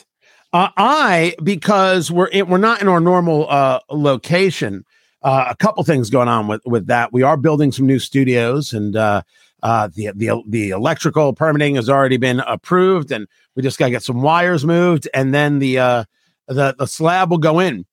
[0.53, 4.85] Uh, I because we're in, we're not in our normal uh, location.
[5.23, 7.13] Uh, a couple things going on with with that.
[7.13, 9.23] We are building some new studios, and uh,
[9.63, 13.91] uh, the the the electrical permitting has already been approved, and we just got to
[13.93, 16.05] get some wires moved, and then the uh,
[16.49, 17.87] the the slab will go in.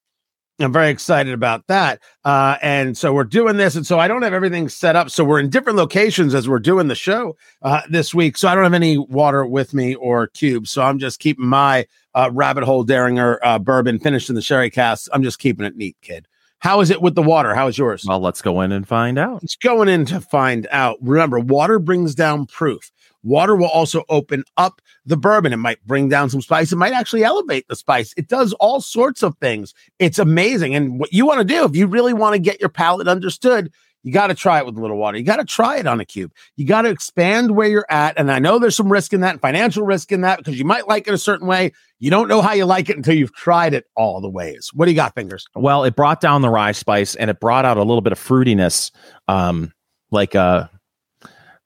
[0.60, 2.00] I'm very excited about that.
[2.24, 3.76] Uh, and so we're doing this.
[3.76, 5.10] And so I don't have everything set up.
[5.10, 8.38] So we're in different locations as we're doing the show uh, this week.
[8.38, 10.70] So I don't have any water with me or cubes.
[10.70, 14.70] So I'm just keeping my uh, rabbit hole Dareringer uh, bourbon finished in the sherry
[14.70, 15.10] cast.
[15.12, 16.28] I'm just keeping it neat, kid.
[16.60, 17.56] How is it with the water?
[17.56, 18.06] How is yours?
[18.08, 19.44] Well, let's go in and find out.
[19.44, 20.98] It's going in to find out.
[21.02, 22.90] Remember, water brings down proof.
[23.24, 25.54] Water will also open up the bourbon.
[25.54, 26.72] It might bring down some spice.
[26.72, 28.14] It might actually elevate the spice.
[28.18, 29.74] It does all sorts of things.
[30.00, 30.76] It's amazing.
[30.76, 33.72] And what you want to do, if you really want to get your palate understood,
[34.04, 35.18] you got to try it with a little water.
[35.18, 36.34] You got to try it on a cube.
[36.58, 38.18] You got to expand where you're at.
[38.18, 40.90] And I know there's some risk in that, financial risk in that, because you might
[40.90, 41.72] like it a certain way.
[42.00, 44.72] You don't know how you like it until you've tried it all the ways.
[44.74, 45.48] What do you got, fingers?
[45.56, 48.20] Well, it brought down the rye spice and it brought out a little bit of
[48.20, 48.92] fruitiness,
[49.30, 49.72] um,
[50.12, 50.70] like a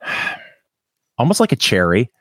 [1.18, 2.12] almost like a cherry.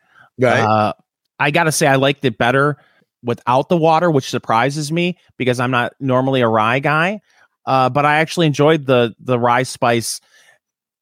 [0.67, 0.93] Uh,
[1.39, 2.77] I gotta say, I liked it better
[3.23, 7.21] without the water, which surprises me because I'm not normally a rye guy.
[7.67, 10.21] Uh, but I actually enjoyed the the rye spice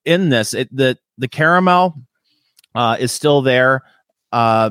[0.04, 0.54] in this.
[0.54, 1.94] It the the caramel
[2.74, 3.82] uh, is still there,
[4.32, 4.70] uh,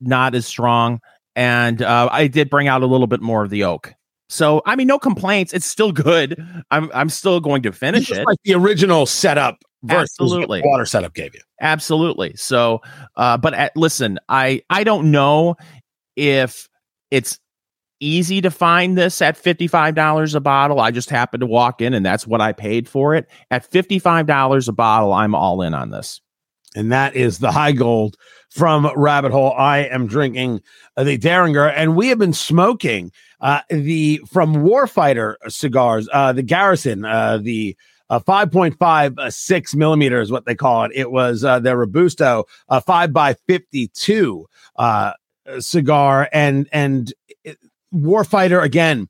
[0.00, 1.00] not as strong,
[1.36, 3.94] and uh, I did bring out a little bit more of the oak.
[4.28, 5.52] So I mean, no complaints.
[5.52, 6.42] It's still good.
[6.70, 8.26] I'm I'm still going to finish it.
[8.26, 10.60] like the original setup Absolutely.
[10.64, 11.40] water setup gave you.
[11.60, 12.34] Absolutely.
[12.36, 12.82] So,
[13.16, 15.56] uh, but uh, listen, I I don't know
[16.16, 16.68] if
[17.10, 17.38] it's
[18.00, 20.80] easy to find this at $55 a bottle.
[20.80, 23.28] I just happened to walk in and that's what I paid for it.
[23.50, 26.20] At $55 a bottle, I'm all in on this.
[26.74, 28.14] and that is the Heigold
[28.50, 29.52] from Rabbit Hole.
[29.56, 30.60] I am drinking
[30.96, 37.04] the Dareringer, and we have been smoking uh, the from Warfighter cigars, uh, the Garrison,
[37.04, 37.76] uh, the
[38.18, 40.92] 5.5 uh, six millimeter is what they call it.
[40.94, 44.46] It was uh, their Robusto, uh, five by 52
[44.76, 45.12] uh,
[45.60, 47.12] cigar, and and
[47.44, 47.58] it,
[47.94, 49.08] Warfighter again.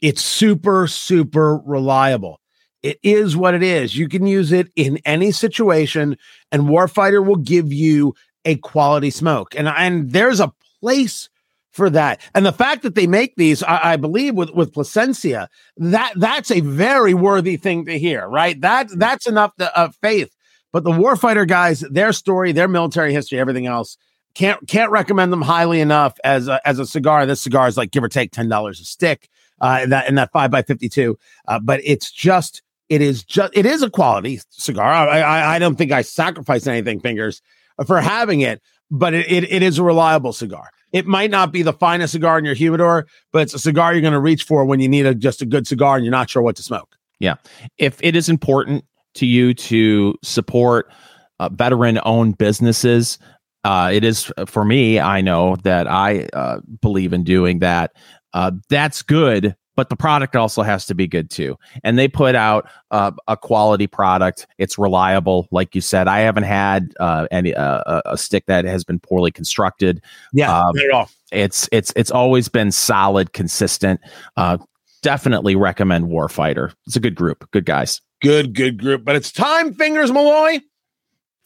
[0.00, 2.40] It's super super reliable.
[2.82, 3.96] It is what it is.
[3.96, 6.16] You can use it in any situation
[6.50, 8.14] and Warfighter will give you
[8.46, 9.54] a quality smoke.
[9.54, 11.28] And and there's a place
[11.72, 12.20] for that.
[12.34, 16.50] And the fact that they make these, I, I believe, with with Plasencia, that that's
[16.50, 18.60] a very worthy thing to hear, right?
[18.60, 20.30] That that's enough to, of faith
[20.72, 23.96] But the warfighter guys, their story, their military history, everything else,
[24.34, 27.26] can't can't recommend them highly enough as a, as a cigar.
[27.26, 29.28] This cigar is like give or take ten dollars a stick.
[29.60, 31.18] Uh, in that in that five by fifty two,
[31.48, 34.86] uh, but it's just it is just it is a quality cigar.
[34.86, 37.42] I I, I don't think I sacrifice anything, fingers,
[37.86, 40.70] for having it, but it, it, it is a reliable cigar.
[40.92, 44.00] It might not be the finest cigar in your humidor, but it's a cigar you're
[44.00, 46.28] going to reach for when you need a just a good cigar and you're not
[46.28, 46.96] sure what to smoke.
[47.20, 47.36] Yeah,
[47.78, 48.84] if it is important
[49.14, 50.90] to you to support
[51.38, 53.18] uh, veteran-owned businesses,
[53.64, 54.98] uh, it is for me.
[54.98, 57.92] I know that I uh, believe in doing that.
[58.32, 61.56] Uh, that's good, but the product also has to be good too.
[61.84, 64.46] And they put out uh, a quality product.
[64.58, 66.08] It's reliable, like you said.
[66.08, 70.02] I haven't had uh, any uh, a stick that has been poorly constructed.
[70.32, 71.10] Yeah, um, not at all.
[71.32, 74.00] It's it's it's always been solid, consistent.
[74.36, 74.58] Uh,
[75.02, 76.74] definitely recommend Warfighter.
[76.86, 78.00] It's a good group, good guys.
[78.22, 79.04] Good, good group.
[79.04, 80.60] But it's time, fingers Malloy,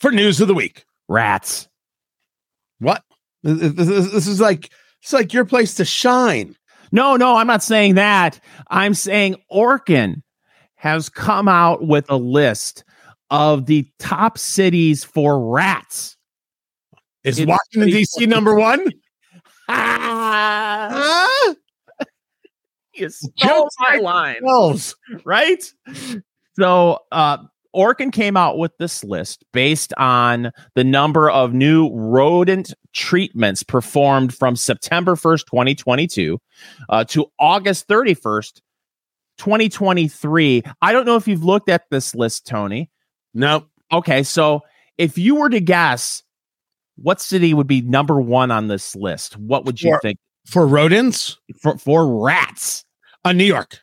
[0.00, 0.84] for news of the week.
[1.08, 1.68] Rats.
[2.80, 3.02] What?
[3.42, 4.70] This is like
[5.02, 6.56] it's like your place to shine.
[6.94, 8.38] No, no, I'm not saying that.
[8.68, 10.22] I'm saying Orkin
[10.76, 12.84] has come out with a list
[13.30, 16.16] of the top cities for rats.
[17.24, 18.26] Is it's Washington D.C.
[18.26, 18.86] number one?
[19.68, 21.54] ah.
[22.94, 24.38] you stole my line,
[25.24, 25.72] right?
[26.56, 27.38] So, uh,
[27.74, 34.34] Orkin came out with this list based on the number of new rodent treatments performed
[34.34, 36.38] from September 1st, 2022
[36.88, 38.60] uh, to August 31st,
[39.38, 40.62] 2023.
[40.80, 42.90] I don't know if you've looked at this list, Tony.
[43.34, 43.66] No.
[43.92, 44.22] Okay.
[44.22, 44.62] So
[44.96, 46.22] if you were to guess
[46.96, 50.18] what city would be number one on this list, what would you for, think?
[50.46, 51.38] For rodents?
[51.60, 52.84] For, for rats.
[53.24, 53.80] Uh, New York.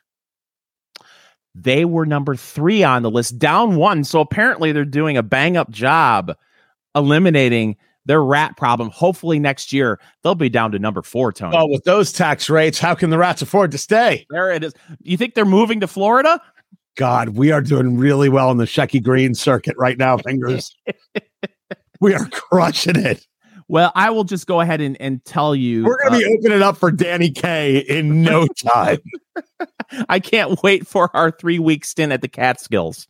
[1.53, 4.03] They were number three on the list, down one.
[4.03, 6.35] So apparently they're doing a bang up job
[6.95, 8.89] eliminating their rat problem.
[8.89, 11.55] Hopefully next year they'll be down to number four, Tony.
[11.55, 14.25] Well, with those tax rates, how can the rats afford to stay?
[14.29, 14.73] There it is.
[15.01, 16.41] You think they're moving to Florida?
[16.95, 20.75] God, we are doing really well in the Shecky Green circuit right now, fingers.
[22.01, 23.25] we are crushing it.
[23.71, 25.85] Well, I will just go ahead and, and tell you.
[25.85, 28.99] We're going to uh, be opening up for Danny Kaye in no time.
[30.09, 33.07] I can't wait for our three week stint at the Catskills.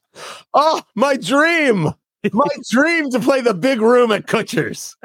[0.54, 1.90] Oh, my dream.
[2.32, 4.96] My dream to play the big room at Kutsher's.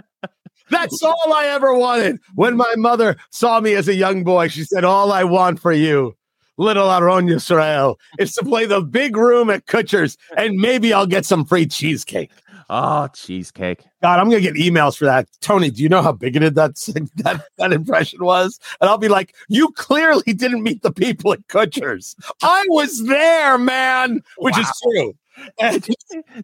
[0.69, 2.19] That's all I ever wanted.
[2.35, 5.73] When my mother saw me as a young boy, she said, All I want for
[5.73, 6.15] you,
[6.59, 11.25] little Aron Yisrael, is to play the big room at Kutsher's, and maybe I'll get
[11.25, 12.31] some free cheesecake.
[12.69, 13.85] Oh, cheesecake.
[14.03, 15.29] God, I'm gonna get emails for that.
[15.41, 16.75] Tony, do you know how bigoted that
[17.17, 18.59] that, that impression was?
[18.81, 22.17] And I'll be like, you clearly didn't meet the people at Kutsher's.
[22.43, 24.63] I was there, man, which wow.
[24.63, 25.15] is true.
[25.61, 25.87] And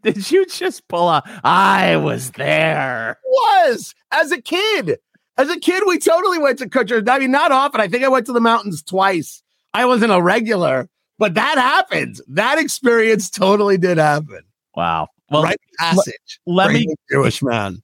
[0.03, 3.19] did you just pull a I was there?
[3.25, 4.99] Was as a kid.
[5.39, 7.09] As a kid, we totally went to Kutsher's.
[7.09, 7.81] I mean, not often.
[7.81, 9.43] I think I went to the mountains twice.
[9.75, 12.21] I wasn't a regular, but that happened.
[12.29, 14.43] That experience totally did happen.
[14.77, 15.09] Wow.
[15.33, 16.41] Well, right passage.
[16.47, 17.83] Let, let me Jewish man.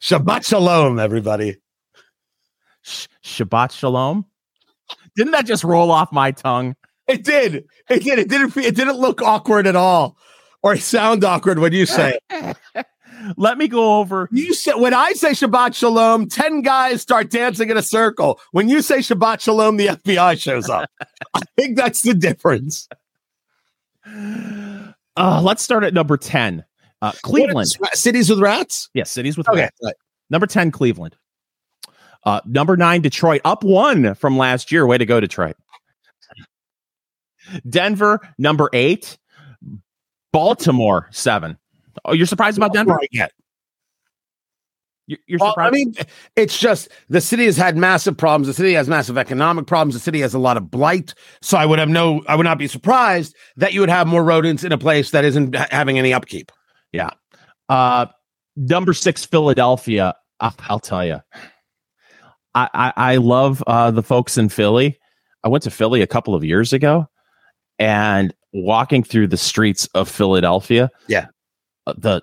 [0.00, 1.56] Shabbat shalom, everybody.
[2.82, 4.26] Sh- Shabbat shalom.
[5.16, 6.74] Didn't that just roll off my tongue?
[7.06, 7.64] It did.
[7.88, 8.18] It did.
[8.18, 8.56] It didn't.
[8.56, 10.16] It didn't look awkward at all,
[10.62, 12.18] or sound awkward when you say.
[13.36, 14.28] Let me go over.
[14.32, 18.40] You said when I say Shabbat Shalom, ten guys start dancing in a circle.
[18.52, 20.88] When you say Shabbat Shalom, the FBI shows up.
[21.34, 22.88] I think that's the difference.
[25.16, 26.64] Uh, let's start at number 10.
[27.02, 27.68] Uh, Cleveland.
[27.92, 28.90] Cities with rats?
[28.94, 29.62] Yes, cities with okay.
[29.62, 29.78] rats.
[29.82, 29.94] Right.
[30.30, 31.16] Number 10, Cleveland.
[32.24, 33.40] Uh, number nine, Detroit.
[33.44, 34.86] Up one from last year.
[34.86, 35.56] Way to go, Detroit.
[37.68, 39.18] Denver, number eight.
[40.32, 41.58] Baltimore, seven.
[42.04, 42.94] Oh, you're surprised about Denver?
[42.94, 43.32] Right yet.
[45.26, 45.74] You're well, surprised?
[45.74, 45.94] I mean,
[46.36, 48.46] it's just the city has had massive problems.
[48.46, 49.94] The city has massive economic problems.
[49.94, 51.14] The city has a lot of blight.
[51.42, 54.22] So I would have no, I would not be surprised that you would have more
[54.22, 56.52] rodents in a place that isn't having any upkeep.
[56.92, 57.10] Yeah.
[57.68, 58.06] Uh,
[58.56, 60.14] number six, Philadelphia.
[60.38, 61.20] I'll, I'll tell you,
[62.54, 64.98] I, I, I love uh, the folks in Philly.
[65.42, 67.06] I went to Philly a couple of years ago,
[67.78, 71.26] and walking through the streets of Philadelphia, yeah,
[71.86, 72.22] uh, the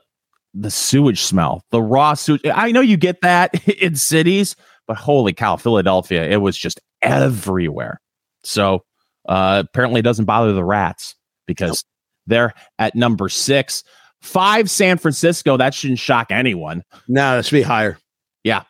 [0.59, 2.41] the sewage smell, the raw sewage.
[2.53, 4.55] I know you get that in cities,
[4.87, 8.01] but holy cow, Philadelphia, it was just everywhere.
[8.43, 8.83] So
[9.27, 11.83] uh, apparently it doesn't bother the rats because
[12.25, 13.83] they're at number six.
[14.21, 15.57] Five, San Francisco.
[15.57, 16.83] That shouldn't shock anyone.
[17.07, 17.99] No, that should be higher.
[18.43, 18.63] Yeah.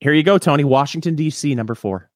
[0.00, 0.64] Here you go, Tony.
[0.64, 2.10] Washington, D.C., number four.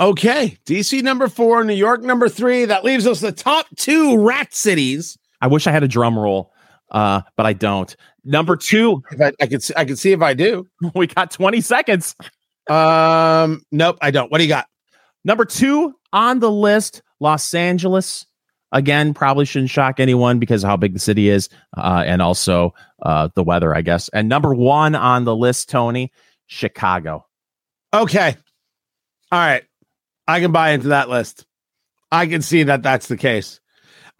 [0.00, 0.56] Okay.
[0.66, 2.64] DC number four, New York number three.
[2.64, 5.18] That leaves us the top two rat cities.
[5.40, 6.53] I wish I had a drum roll
[6.94, 7.94] uh, but I don't.
[8.24, 10.66] Number two, If I, I could, see, I could see if I do.
[10.94, 12.16] we got 20 seconds.
[12.70, 14.32] Um, nope, I don't.
[14.32, 14.66] What do you got?
[15.24, 18.24] Number two on the list, Los Angeles.
[18.72, 22.74] Again, probably shouldn't shock anyone because of how big the city is, uh, and also
[23.02, 24.08] uh, the weather, I guess.
[24.08, 26.10] And number one on the list, Tony,
[26.46, 27.24] Chicago.
[27.92, 28.36] Okay,
[29.30, 29.62] all right,
[30.26, 31.46] I can buy into that list.
[32.10, 33.60] I can see that that's the case.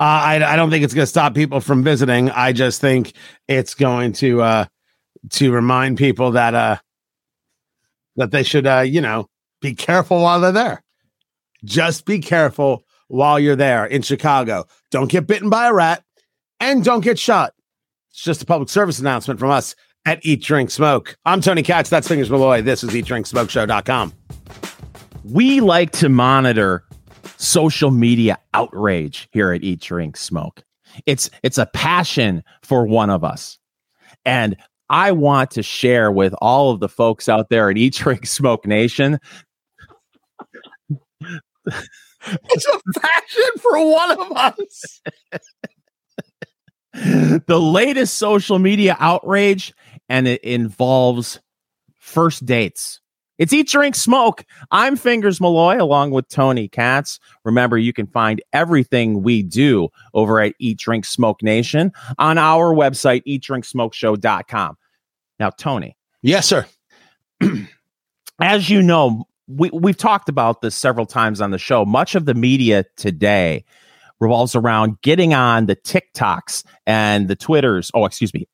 [0.04, 2.28] Uh, I, I don't think it's going to stop people from visiting.
[2.28, 3.14] I just think
[3.48, 4.64] it's going to uh,
[5.30, 6.76] to remind people that uh,
[8.16, 9.30] that they should uh, you know
[9.62, 10.82] be careful while they're there.
[11.64, 14.66] Just be careful while you're there in Chicago.
[14.90, 16.04] Don't get bitten by a rat
[16.60, 17.54] and don't get shot.
[18.10, 19.74] It's just a public service announcement from us
[20.04, 21.16] at Eat Drink Smoke.
[21.24, 21.88] I'm Tony Katz.
[21.88, 22.60] That's Fingers Malloy.
[22.60, 24.12] This is eatdrinksmokeshow.com.
[25.24, 26.84] We like to monitor
[27.36, 30.62] social media outrage here at Eat Drink Smoke.
[31.06, 33.58] It's it's a passion for one of us.
[34.24, 34.56] And
[34.88, 38.66] I want to share with all of the folks out there at Eat Drink Smoke
[38.66, 39.18] Nation
[42.50, 45.00] It's a passion for one of us.
[47.46, 49.74] the latest social media outrage,
[50.08, 51.40] and it involves
[51.98, 53.00] first dates.
[53.38, 54.44] It's Eat, Drink, Smoke.
[54.70, 57.18] I'm Fingers Malloy along with Tony Katz.
[57.44, 62.72] Remember, you can find everything we do over at Eat, Drink, Smoke Nation on our
[62.74, 64.76] website, eatdrinksmokeshow.com.
[65.40, 66.66] Now, Tony, Yes, sir.
[68.40, 71.84] as you know, we, we've talked about this several times on the show.
[71.84, 73.62] Much of the media today
[74.20, 77.90] revolves around getting on the TikToks and the Twitters.
[77.92, 78.48] Oh, excuse me.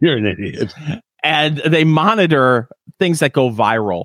[0.00, 0.74] You're an idiot.
[1.22, 2.68] And they monitor
[3.02, 4.04] things that go viral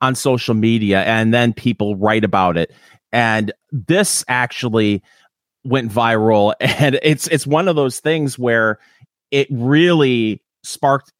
[0.00, 2.72] on social media and then people write about it.
[3.12, 5.00] And this actually
[5.64, 8.80] went viral and it's it's one of those things where
[9.30, 11.12] it really sparked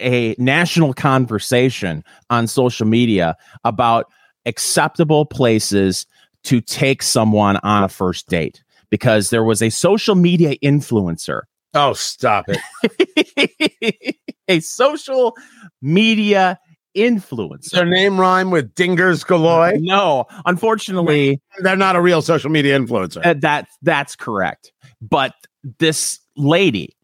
[0.00, 4.06] a national conversation on social media about
[4.46, 6.06] acceptable places
[6.44, 11.42] to take someone on a first date because there was a social media influencer
[11.74, 14.16] Oh, stop it.
[14.48, 15.36] a social
[15.82, 16.58] media
[16.96, 19.78] influencer Their name rhyme with Dingers Galloy.
[19.80, 23.24] no unfortunately They're not a real social media influencer.
[23.24, 24.72] Uh, that that's correct.
[25.00, 25.34] But
[25.78, 26.96] this lady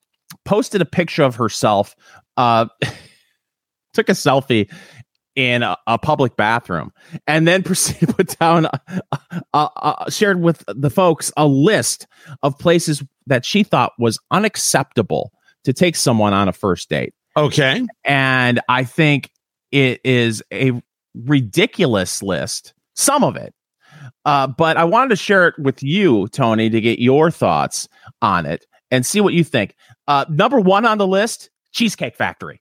[0.45, 1.95] posted a picture of herself,
[2.36, 2.66] uh,
[3.95, 4.70] took a selfie
[5.36, 6.93] in a, a public bathroom,
[7.26, 8.78] and then proceeded to put down, uh,
[9.55, 12.07] uh, uh, shared with the folks a list
[12.43, 15.32] of places that she thought was unacceptable
[15.64, 17.14] to take someone on a first date.
[17.37, 17.87] Okay.
[18.05, 19.31] And I think
[19.70, 20.81] it is a
[21.14, 23.55] ridiculous list, some of it.
[24.24, 27.89] Uh, but I wanted to share it with you, Tony, to get your thoughts
[28.20, 29.74] on it and see what you think.
[30.09, 32.61] Uh, number one on the list Cheesecake Factory.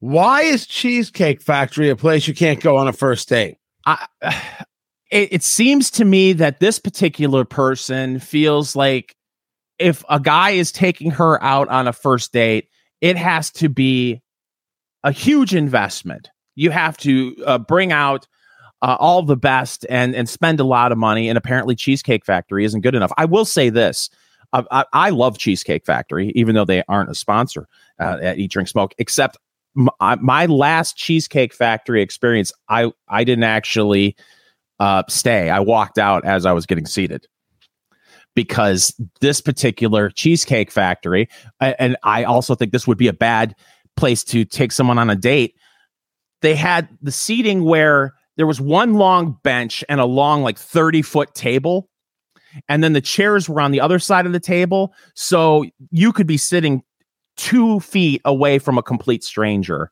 [0.00, 3.56] Why is Cheesecake Factory a place you can't go on a first date?
[3.86, 4.06] I,
[5.10, 9.14] it, it seems to me that this particular person feels like
[9.78, 12.68] if a guy is taking her out on a first date,
[13.02, 14.22] it has to be
[15.04, 16.30] a huge investment.
[16.54, 18.26] You have to uh, bring out
[18.80, 21.28] uh, all the best and and spend a lot of money.
[21.28, 23.12] And apparently, Cheesecake Factory isn't good enough.
[23.18, 24.08] I will say this:
[24.52, 27.68] I, I, I love Cheesecake Factory, even though they aren't a sponsor
[28.00, 28.94] uh, at Eat Drink Smoke.
[28.98, 29.36] Except
[29.74, 34.16] my, my last Cheesecake Factory experience, I I didn't actually
[34.78, 35.50] uh, stay.
[35.50, 37.26] I walked out as I was getting seated
[38.34, 41.28] because this particular Cheesecake Factory,
[41.60, 43.54] and I also think this would be a bad
[43.96, 45.54] place to take someone on a date.
[46.40, 51.02] They had the seating where there was one long bench and a long, like 30
[51.02, 51.88] foot table.
[52.68, 54.94] And then the chairs were on the other side of the table.
[55.14, 56.82] So you could be sitting
[57.36, 59.90] two feet away from a complete stranger.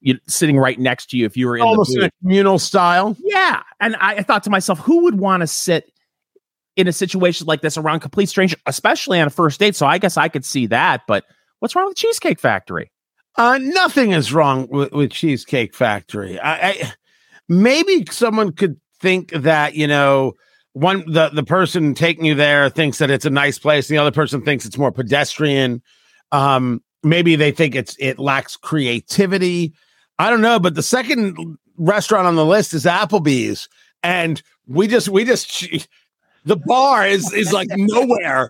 [0.00, 2.58] You sitting right next to you if you were in Almost the in a communal
[2.58, 3.16] style.
[3.20, 3.62] Yeah.
[3.80, 5.90] And I, I thought to myself, who would want to sit
[6.76, 9.74] in a situation like this around complete stranger, especially on a first date?
[9.74, 11.02] So I guess I could see that.
[11.08, 11.24] But
[11.58, 12.90] what's wrong with Cheesecake Factory?
[13.36, 16.38] Uh, nothing is wrong with, with Cheesecake Factory.
[16.38, 16.92] I, I
[17.48, 20.32] maybe someone could think that you know
[20.72, 24.00] one the the person taking you there thinks that it's a nice place, and the
[24.00, 25.82] other person thinks it's more pedestrian.
[26.32, 29.74] Um, maybe they think it's it lacks creativity.
[30.18, 33.68] I don't know, but the second restaurant on the list is Applebee's,
[34.02, 35.68] and we just we just
[36.46, 38.48] the bar is is like nowhere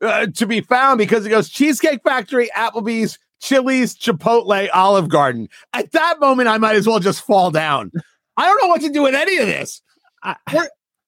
[0.00, 5.48] uh, to be found because it goes Cheesecake Factory, Applebee's, Chili's, Chipotle, Olive Garden.
[5.72, 7.90] At that moment, I might as well just fall down.
[8.36, 9.82] I don't know what to do with any of this.
[10.22, 10.36] I,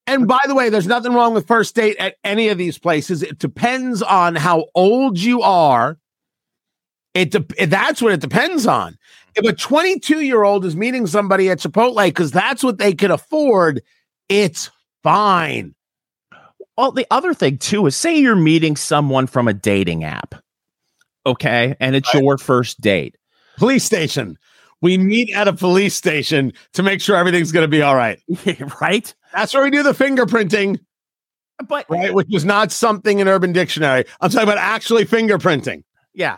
[0.06, 3.22] And by the way, there's nothing wrong with first date at any of these places.
[3.22, 5.98] It depends on how old you are.
[7.14, 8.96] It de- that's what it depends on.
[9.34, 13.10] If a 22 year old is meeting somebody at Chipotle because that's what they can
[13.10, 13.82] afford,
[14.28, 14.70] it's
[15.02, 15.74] fine.
[16.76, 20.34] Well, the other thing too is say you're meeting someone from a dating app,
[21.24, 22.22] okay, and it's Right.
[22.22, 23.16] your first date.
[23.56, 24.36] Police station.
[24.82, 28.20] We meet at a police station to make sure everything's going to be all right.
[28.80, 29.14] right?
[29.32, 30.78] That's where we do the fingerprinting,
[31.66, 32.12] But right?
[32.12, 34.04] Which is not something in Urban Dictionary.
[34.20, 35.82] I'm talking about actually fingerprinting.
[36.12, 36.36] yeah.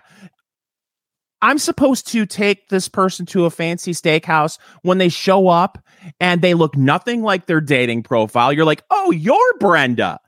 [1.40, 5.78] I'm supposed to take this person to a fancy steakhouse when they show up
[6.18, 8.52] and they look nothing like their dating profile.
[8.52, 10.18] You're like, oh, you're Brenda.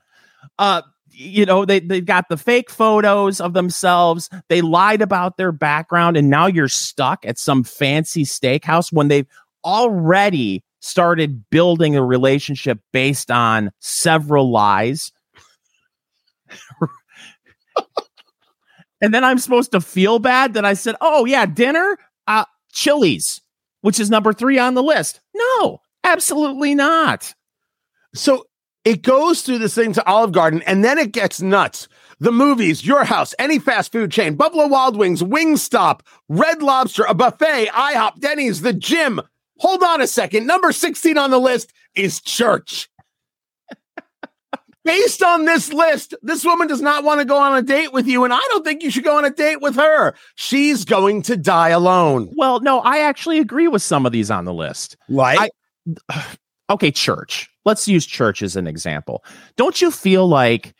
[0.61, 4.29] Uh, you know, they they got the fake photos of themselves.
[4.47, 9.25] They lied about their background, and now you're stuck at some fancy steakhouse when they've
[9.65, 15.11] already started building a relationship based on several lies.
[19.01, 21.97] and then I'm supposed to feel bad that I said, "Oh yeah, dinner,
[22.27, 23.41] uh, Chili's,
[23.81, 27.33] which is number three on the list." No, absolutely not.
[28.13, 28.45] So
[28.83, 31.87] it goes through this thing to Olive Garden and then it gets nuts.
[32.19, 37.15] The movies, your house, any fast food chain, Buffalo Wild Wings, Wingstop, Red Lobster, a
[37.15, 39.21] buffet, IHOP, Denny's, the gym.
[39.57, 40.45] Hold on a second.
[40.45, 42.89] Number 16 on the list is church.
[44.85, 48.07] Based on this list, this woman does not want to go on a date with
[48.07, 50.13] you, and I don't think you should go on a date with her.
[50.35, 52.31] She's going to die alone.
[52.35, 54.97] Well, no, I actually agree with some of these on the list.
[55.09, 55.51] Like,
[56.69, 57.49] okay, church.
[57.65, 59.23] Let's use church as an example.
[59.55, 60.73] Don't you feel like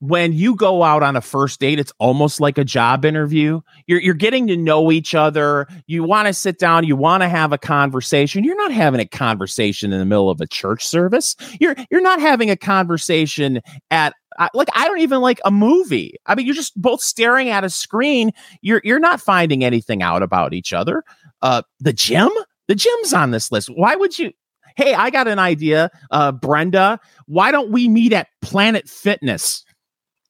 [0.00, 3.60] when you go out on a first date, it's almost like a job interview?
[3.86, 5.66] You're you're getting to know each other.
[5.86, 8.44] You want to sit down, you want to have a conversation.
[8.44, 11.36] You're not having a conversation in the middle of a church service.
[11.60, 13.60] You're you're not having a conversation
[13.90, 16.16] at I- like I don't even like a movie.
[16.26, 18.30] I mean, you're just both staring at a screen.
[18.62, 21.02] You're you're not finding anything out about each other.
[21.40, 22.30] Uh, the gym,
[22.68, 23.68] the gym's on this list.
[23.74, 24.32] Why would you?
[24.76, 26.98] Hey, I got an idea, uh, Brenda.
[27.26, 29.64] Why don't we meet at Planet Fitness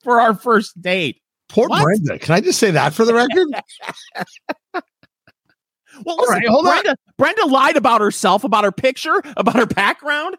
[0.03, 1.21] for our first date?
[1.49, 1.83] poor what?
[1.83, 2.19] Brenda.
[2.19, 3.49] Can I just say that for the record?
[6.05, 6.73] Well, listen, right, hold on.
[6.73, 10.35] Brenda, Brenda lied about herself, about her picture, about her background.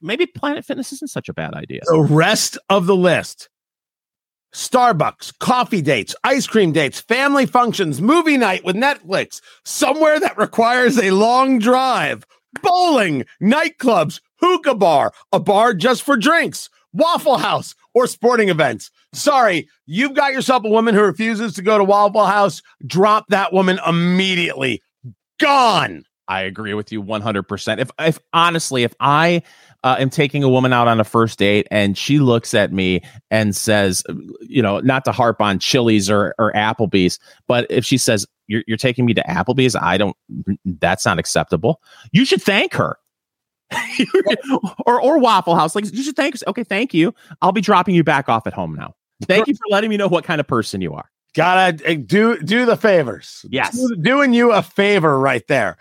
[0.00, 1.80] Maybe Planet Fitness isn't such a bad idea.
[1.86, 3.48] the rest of the list
[4.54, 10.96] Starbucks, coffee dates, ice cream dates, family functions, movie night with Netflix, somewhere that requires
[10.96, 12.24] a long drive,
[12.62, 18.90] bowling, nightclubs, hookah bar, a bar just for drinks, Waffle House, or sporting events.
[19.12, 22.62] Sorry, you've got yourself a woman who refuses to go to Waffle House.
[22.86, 24.82] Drop that woman immediately.
[25.38, 26.04] Gone.
[26.28, 27.78] I agree with you 100%.
[27.80, 29.42] If if honestly, if I
[29.82, 33.02] uh, am taking a woman out on a first date and she looks at me
[33.32, 34.04] and says,
[34.42, 38.64] you know, not to harp on Chili's or or Applebee's, but if she says you're
[38.66, 40.16] you're taking me to Applebee's, I don't
[40.64, 41.80] that's not acceptable.
[42.12, 42.98] You should thank her.
[44.86, 45.74] or or Waffle House.
[45.74, 47.14] Like you should thank okay, thank you.
[47.40, 48.94] I'll be dropping you back off at home now.
[49.22, 51.08] Thank you for letting me know what kind of person you are.
[51.34, 53.46] Gotta uh, do do the favors.
[53.48, 53.76] Yes.
[53.76, 55.76] Do- doing you a favor right there.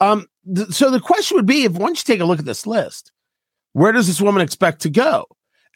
[0.00, 0.26] Um.
[0.54, 3.10] th- so the question would be: If once you take a look at this list,
[3.72, 5.26] where does this woman expect to go?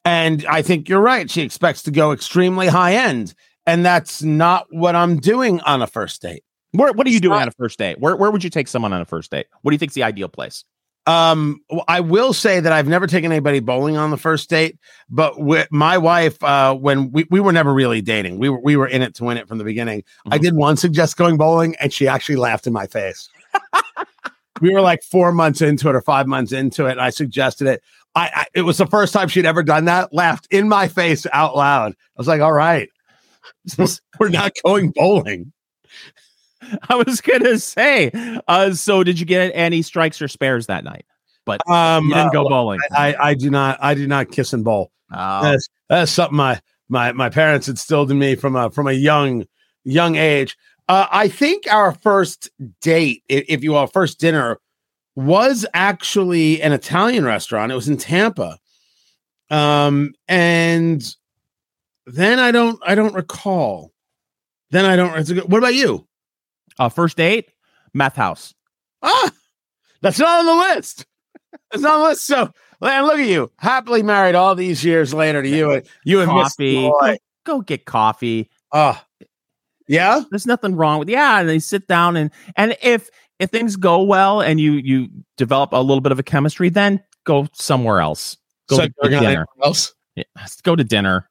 [0.05, 1.28] And I think you're right.
[1.28, 3.34] She expects to go extremely high end,
[3.69, 6.43] and that's not what I'm doing on a first date.
[6.73, 7.99] Where what are you doing on a first date?
[8.01, 9.47] Where where would you take someone on a first date?
[9.62, 10.64] What do you think's the ideal place?
[11.07, 15.41] Um, I will say that I've never taken anybody bowling on the first date, but
[15.41, 18.87] with my wife, uh, when we, we were never really dating, we were we were
[18.87, 20.03] in it to win it from the beginning.
[20.31, 20.43] I Mhm.
[20.43, 23.31] did once suggest going bowling, and she actually laughed in my face.
[24.61, 27.66] we were like four months into it or five months into it, and I suggested
[27.69, 27.83] it.
[28.14, 30.12] I, I it was the first time she'd ever done that.
[30.12, 31.93] Laughed in my face out loud.
[31.93, 32.91] I was like, "All right,
[34.19, 35.53] we're not going bowling."
[36.89, 38.11] I was gonna say.
[38.49, 41.05] Uh, so did you get any strikes or spares that night?
[41.45, 42.81] But um, You didn't uh, go bowling.
[42.93, 43.79] I, I do not.
[43.81, 44.93] I do not kiss and bowl.
[45.13, 48.93] Oh, that's that's something my my my parents instilled in me from a from a
[48.93, 49.47] young
[49.85, 50.57] young age.
[50.89, 52.51] Uh, I think our first
[52.81, 54.59] date, if you will, first dinner,
[55.17, 57.73] was actually an Italian restaurant.
[57.73, 58.59] It was in Tampa,
[59.51, 61.03] um, and
[62.15, 63.93] then I don't I don't recall.
[64.71, 65.17] Then I don't.
[65.19, 66.07] It's a good, what about you?
[66.79, 67.51] uh, first date,
[67.95, 68.55] meth house.
[69.03, 69.31] Ah,
[70.03, 71.07] that's not on the list.
[71.73, 72.27] It's not on the list.
[72.27, 72.51] So,
[72.81, 75.71] man, look at you, happily married all these years later to you.
[75.73, 76.89] and You and Miss Coffee.
[76.89, 78.51] Go, go get coffee.
[78.73, 79.01] Oh,
[79.87, 80.23] yeah.
[80.31, 81.41] There's nothing wrong with yeah.
[81.41, 85.73] And they sit down and and if if things go well and you you develop
[85.73, 88.37] a little bit of a chemistry, then go somewhere else.
[88.69, 89.47] Go so to dinner.
[89.63, 89.95] else.
[90.15, 90.25] Yeah,
[90.63, 91.28] go to dinner.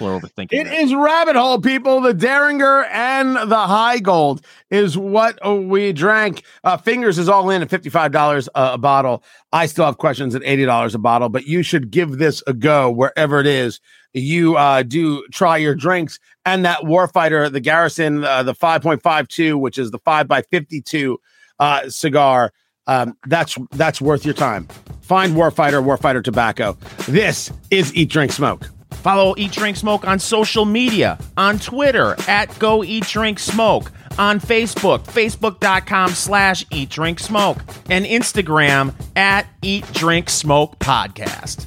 [0.00, 0.52] Are overthinking.
[0.52, 0.72] It it.
[0.72, 2.00] is rabbit hole, people.
[2.00, 6.42] The Dareringer and the Heigold is what we drank.
[6.62, 9.22] Uh, Fingers is all in at fifty-five dollars a bottle.
[9.52, 12.52] I still have questions at eighty dollars a bottle, but you should give this a
[12.52, 13.80] go wherever it is
[14.14, 16.18] you uh, do try your drinks.
[16.46, 20.28] And that Warfighter, the Garrison, uh, the five point five two, which is the five
[20.28, 21.18] by fifty-two
[21.58, 22.52] uh, cigar.
[22.86, 24.68] Um, that's that's worth your time.
[25.00, 26.76] Find Warfighter, Warfighter Tobacco.
[27.08, 28.68] This is Eat, Drink, Smoke.
[29.04, 34.40] Follow Eat Drink Smoke on social media, on Twitter at Go Eat Drink Smoke, on
[34.40, 37.58] Facebook, facebook.com slash Eat Drink Smoke,
[37.90, 41.66] and Instagram at Eat Drink Smoke Podcast.